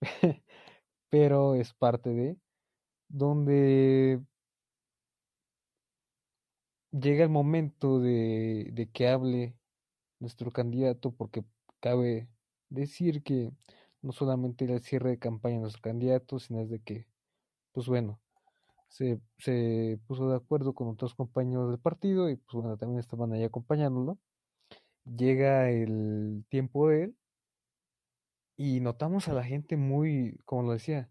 [1.10, 2.38] pero es parte de,
[3.08, 4.22] donde
[6.92, 9.56] llega el momento de, de que hable
[10.20, 11.44] nuestro candidato, porque
[11.80, 12.28] cabe
[12.68, 13.52] decir que
[14.02, 17.06] no solamente era el cierre de campaña de nuestro candidato, sino es de que,
[17.72, 18.20] pues bueno,
[18.88, 23.32] se, se puso de acuerdo con otros compañeros del partido y pues bueno, también estaban
[23.32, 24.18] ahí acompañándolo.
[25.04, 27.16] Llega el tiempo de él
[28.56, 31.10] y notamos a la gente muy, como lo decía,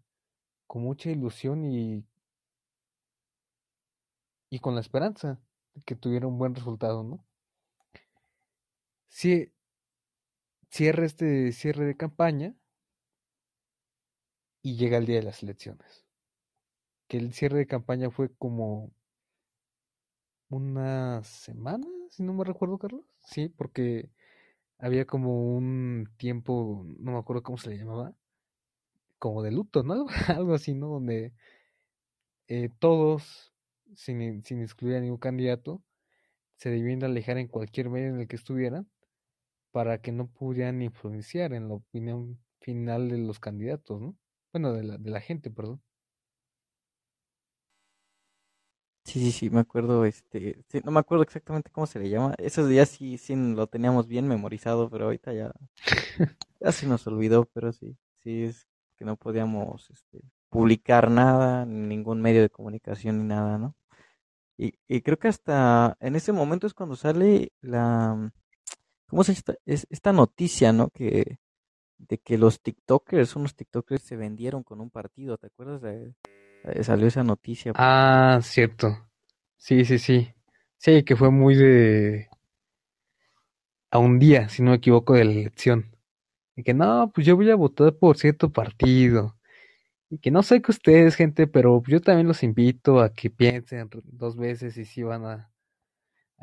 [0.66, 2.04] con mucha ilusión y,
[4.50, 5.40] y con la esperanza
[5.84, 7.24] que tuviera un buen resultado, ¿no?
[9.08, 9.52] Sí,
[10.70, 12.54] cierra este cierre de campaña
[14.62, 16.06] y llega el día de las elecciones.
[17.08, 18.90] Que el cierre de campaña fue como
[20.48, 23.04] unas semanas, si no me recuerdo, Carlos.
[23.24, 24.10] Sí, porque
[24.78, 28.14] había como un tiempo, no me acuerdo cómo se le llamaba,
[29.18, 30.06] como de luto, ¿no?
[30.28, 30.88] Algo así, ¿no?
[30.88, 31.32] Donde
[32.48, 33.51] eh, todos,
[33.96, 35.82] sin, sin excluir a ningún candidato,
[36.56, 38.88] se debían alejar en cualquier medio en el que estuvieran
[39.72, 44.16] para que no pudieran influenciar en la opinión final de los candidatos, ¿no?
[44.52, 45.82] Bueno, de la, de la gente, perdón.
[49.04, 52.34] Sí, sí, sí, me acuerdo, este, sí, no me acuerdo exactamente cómo se le llama.
[52.38, 55.52] Esos días sí, sí lo teníamos bien memorizado, pero ahorita ya,
[56.60, 58.66] ya se nos olvidó, pero sí, sí es
[58.96, 60.20] que no podíamos, este,
[60.50, 63.74] publicar nada, ningún medio de comunicación ni nada, ¿no?
[64.56, 68.32] Y, y creo que hasta en ese momento es cuando sale la,
[69.08, 69.58] ¿cómo se llama?
[69.66, 70.90] Es esta noticia, ¿no?
[70.90, 71.38] Que,
[71.98, 75.82] de que los TikTokers, unos TikTokers se vendieron con un partido, ¿te acuerdas?
[75.82, 76.14] De,
[76.64, 77.72] eh, salió esa noticia.
[77.76, 79.08] Ah, cierto.
[79.56, 80.32] Sí, sí, sí.
[80.78, 82.28] Sí, que fue muy de...
[83.90, 85.96] a un día, si no me equivoco, de la elección.
[86.56, 89.36] Y que no, pues yo voy a votar por cierto partido.
[90.12, 93.88] Y que no sé que ustedes, gente, pero yo también los invito a que piensen
[94.04, 95.50] dos veces y si van a,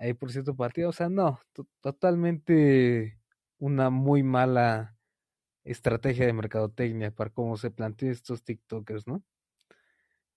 [0.01, 0.89] ir por cierto partido.
[0.89, 1.39] O sea, no,
[1.79, 3.19] totalmente
[3.59, 4.97] una muy mala
[5.63, 9.23] estrategia de mercadotecnia para cómo se plantean estos TikTokers, ¿no?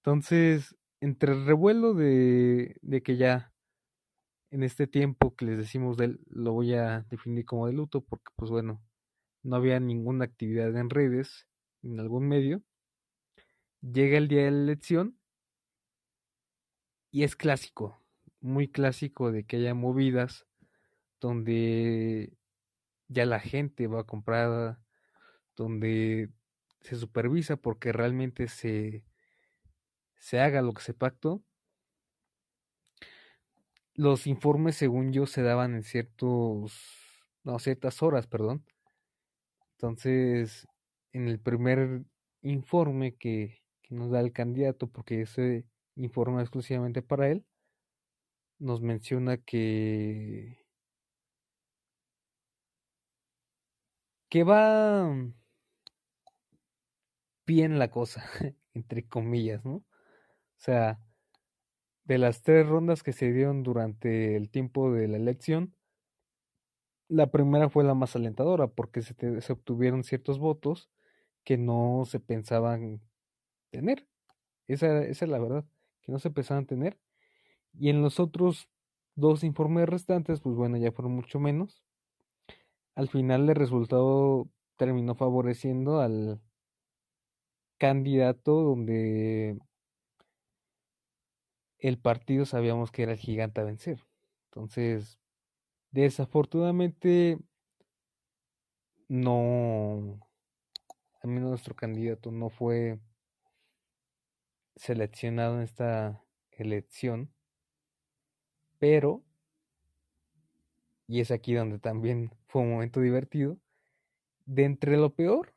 [0.00, 3.54] Entonces, entre el revuelo de, de que ya
[4.50, 8.02] en este tiempo que les decimos de él, lo voy a definir como de luto,
[8.02, 8.82] porque pues bueno,
[9.42, 11.48] no había ninguna actividad en redes,
[11.82, 12.62] en algún medio.
[13.82, 15.18] Llega el día de la elección
[17.10, 18.00] y es clásico,
[18.40, 20.46] muy clásico de que haya movidas
[21.20, 22.32] donde
[23.08, 24.80] ya la gente va comprada,
[25.56, 26.30] donde
[26.80, 29.04] se supervisa porque realmente se,
[30.16, 31.42] se haga lo que se pactó.
[33.94, 36.72] Los informes, según yo, se daban en ciertos,
[37.44, 38.64] no, ciertas horas, perdón.
[39.72, 40.66] Entonces,
[41.12, 42.04] en el primer
[42.40, 43.61] informe que, que
[43.92, 45.66] nos da el candidato, porque ese
[45.96, 47.44] informa exclusivamente para él,
[48.58, 50.58] nos menciona que
[54.30, 55.12] que va
[57.46, 58.24] bien la cosa,
[58.74, 59.74] entre comillas, ¿no?
[59.76, 59.84] O
[60.56, 61.00] sea,
[62.04, 65.74] de las tres rondas que se dieron durante el tiempo de la elección,
[67.08, 70.90] la primera fue la más alentadora porque se obtuvieron ciertos votos
[71.44, 73.02] que no se pensaban
[73.72, 74.06] tener.
[74.68, 75.64] Esa, esa es la verdad,
[76.02, 77.00] que no se pensaban tener.
[77.74, 78.68] Y en los otros
[79.16, 81.82] dos informes restantes, pues bueno, ya fueron mucho menos.
[82.94, 86.40] Al final el resultado terminó favoreciendo al
[87.78, 89.58] candidato donde
[91.78, 93.98] el partido sabíamos que era el gigante a vencer.
[94.50, 95.18] Entonces,
[95.90, 97.38] desafortunadamente,
[99.08, 100.20] no,
[101.22, 102.98] al menos nuestro candidato no fue
[104.76, 107.32] seleccionado en esta elección,
[108.78, 109.22] pero,
[111.06, 113.58] y es aquí donde también fue un momento divertido,
[114.46, 115.54] de entre lo peor,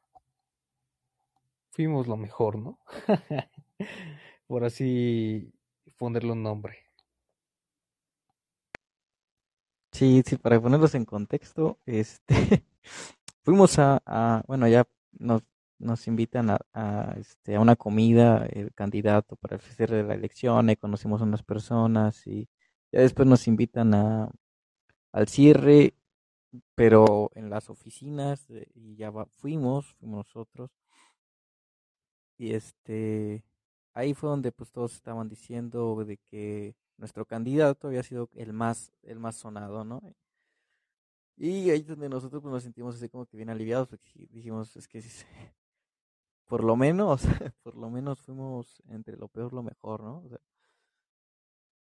[1.71, 2.79] fuimos lo mejor, ¿no?
[4.47, 5.51] Por así
[5.97, 6.85] ponerle un nombre.
[9.91, 12.35] Sí, sí, para ponerlos en contexto, este,
[13.43, 15.41] fuimos a, a, bueno, ya nos,
[15.79, 20.75] nos invitan a, este, a una comida, el candidato para el de la elección, y
[20.75, 22.47] conocimos a unas personas y
[22.91, 24.31] ya después nos invitan a,
[25.11, 25.95] al cierre,
[26.75, 30.71] pero en las oficinas, y ya fuimos, fuimos nosotros,
[32.37, 33.43] y este,
[33.93, 38.91] ahí fue donde pues todos estaban diciendo de que nuestro candidato había sido el más,
[39.03, 40.01] el más sonado, ¿no?
[41.37, 44.75] Y ahí es donde nosotros pues, nos sentimos así como que bien aliviados, porque dijimos,
[44.75, 45.01] es que
[46.47, 47.21] por lo menos,
[47.63, 50.19] por lo menos fuimos entre lo peor lo mejor, ¿no?
[50.25, 50.39] O sea,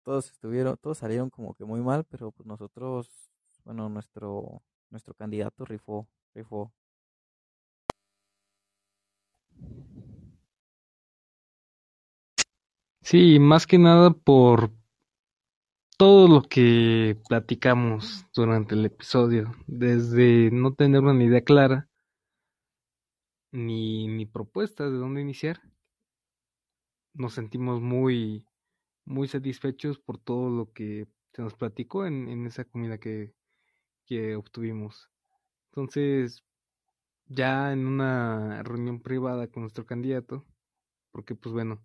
[0.02, 3.10] todos estuvieron, todos salieron como que muy mal, pero pues nosotros,
[3.64, 6.72] bueno, nuestro, nuestro candidato rifó, rifó.
[13.02, 14.70] Sí, más que nada por
[15.96, 21.88] todo lo que platicamos durante el episodio, desde no tener una idea clara,
[23.56, 25.60] ni, ni propuestas de dónde iniciar,
[27.14, 28.46] nos sentimos muy,
[29.04, 33.34] muy satisfechos por todo lo que se nos platicó en, en esa comida que,
[34.04, 35.10] que obtuvimos.
[35.70, 36.44] Entonces,
[37.26, 40.44] ya en una reunión privada con nuestro candidato,
[41.10, 41.82] porque pues bueno,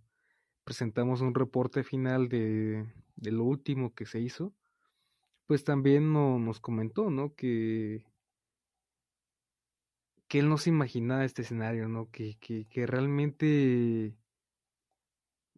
[0.63, 4.53] presentamos un reporte final de, de lo último que se hizo,
[5.47, 7.33] pues también no, nos comentó, ¿no?
[7.35, 8.05] Que,
[10.31, 12.09] que él no se imaginaba este escenario, ¿no?
[12.09, 14.15] Que, que, que realmente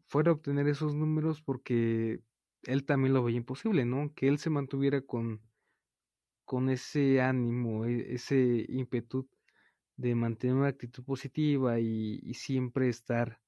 [0.07, 2.21] fuera a obtener esos números porque
[2.63, 4.11] él también lo veía imposible, ¿no?
[4.15, 5.41] Que él se mantuviera con,
[6.43, 9.29] con ese ánimo, e, ese ímpetu
[9.95, 13.39] de mantener una actitud positiva y, siempre estar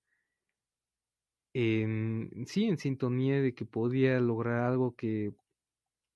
[1.54, 5.34] en, sí, en sintonía de que podía lograr algo que,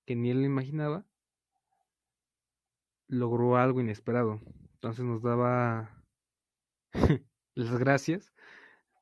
[0.06, 1.04] que ni él imaginaba,
[3.08, 4.40] logró algo inesperado.
[4.82, 6.04] Entonces nos daba
[7.56, 8.34] las gracias,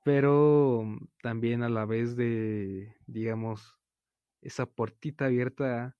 [0.03, 0.83] pero
[1.21, 3.79] también a la vez de, digamos,
[4.41, 5.97] esa puertita abierta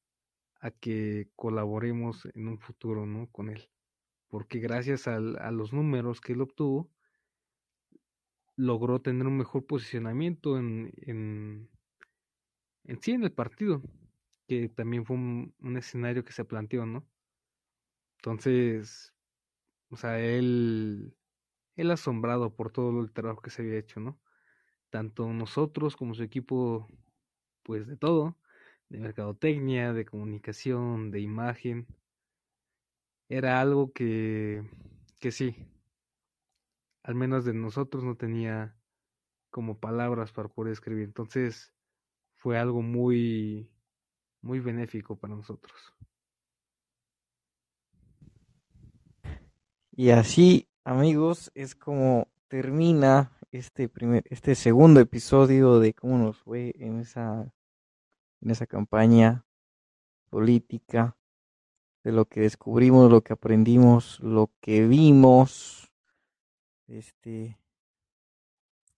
[0.60, 3.28] a que colaboremos en un futuro, ¿no?
[3.32, 3.70] Con él
[4.30, 6.92] porque gracias a los números que él obtuvo,
[8.56, 11.70] logró tener un mejor posicionamiento en, en,
[12.84, 13.82] en sí en el partido,
[14.48, 17.08] que también fue un, escenario que se planteó, ¿no?
[18.18, 19.14] Entonces,
[19.90, 21.16] o sea, él,
[21.76, 24.20] él asombrado por todo el trabajo que se había hecho, ¿no?
[24.90, 26.88] Tanto nosotros como su equipo,
[27.64, 28.38] pues de todo,
[28.90, 31.88] de mercadotecnia, de comunicación, de imagen,
[33.30, 34.64] era algo que,
[35.20, 35.56] que sí,
[37.04, 38.78] al menos de nosotros no tenía
[39.52, 41.06] como palabras para poder escribir.
[41.06, 41.76] Entonces
[42.38, 43.72] fue algo muy,
[44.42, 45.96] muy benéfico para nosotros.
[50.00, 56.76] Y así, amigos, es como termina este primer, este segundo episodio de cómo nos fue
[56.78, 57.52] en esa,
[58.42, 59.48] en esa campaña
[60.30, 61.18] política
[62.04, 65.92] de lo que descubrimos, lo que aprendimos, lo que vimos,
[66.86, 67.58] este,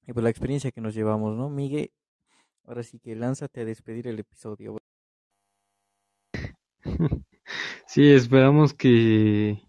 [0.06, 1.94] y pues la experiencia que nos llevamos, ¿no, Miguel?
[2.66, 4.78] Ahora sí que lánzate a despedir el episodio.
[7.88, 9.69] Sí, esperamos que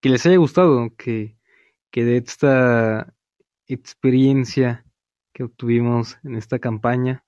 [0.00, 1.36] que les haya gustado, que,
[1.90, 3.14] que de esta
[3.66, 4.84] experiencia
[5.32, 7.24] que obtuvimos en esta campaña,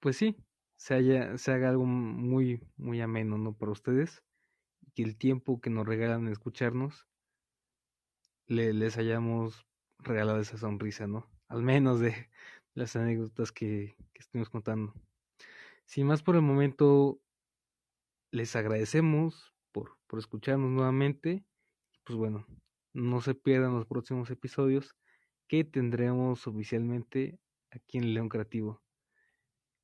[0.00, 0.36] pues sí,
[0.76, 3.52] se, haya, se haga algo muy, muy ameno, ¿no?
[3.52, 4.22] Para ustedes.
[4.94, 7.06] Que el tiempo que nos regalan escucharnos
[8.46, 9.66] le, les hayamos
[9.98, 11.30] regalado esa sonrisa, ¿no?
[11.48, 12.28] Al menos de
[12.74, 14.94] las anécdotas que, que estuvimos contando.
[15.84, 17.20] Sin más por el momento,
[18.30, 19.54] les agradecemos
[20.08, 21.44] por escucharnos nuevamente.
[22.04, 22.46] Pues bueno,
[22.92, 24.96] no se pierdan los próximos episodios
[25.46, 27.38] que tendremos oficialmente
[27.70, 28.82] aquí en León Creativo.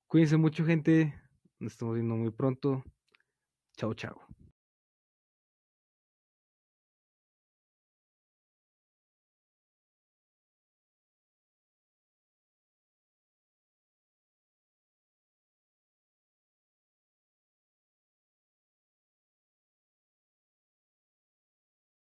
[0.08, 1.14] Cuídense mucho, gente.
[1.58, 2.82] Nos estamos viendo muy pronto.
[3.76, 4.33] Chao, chao.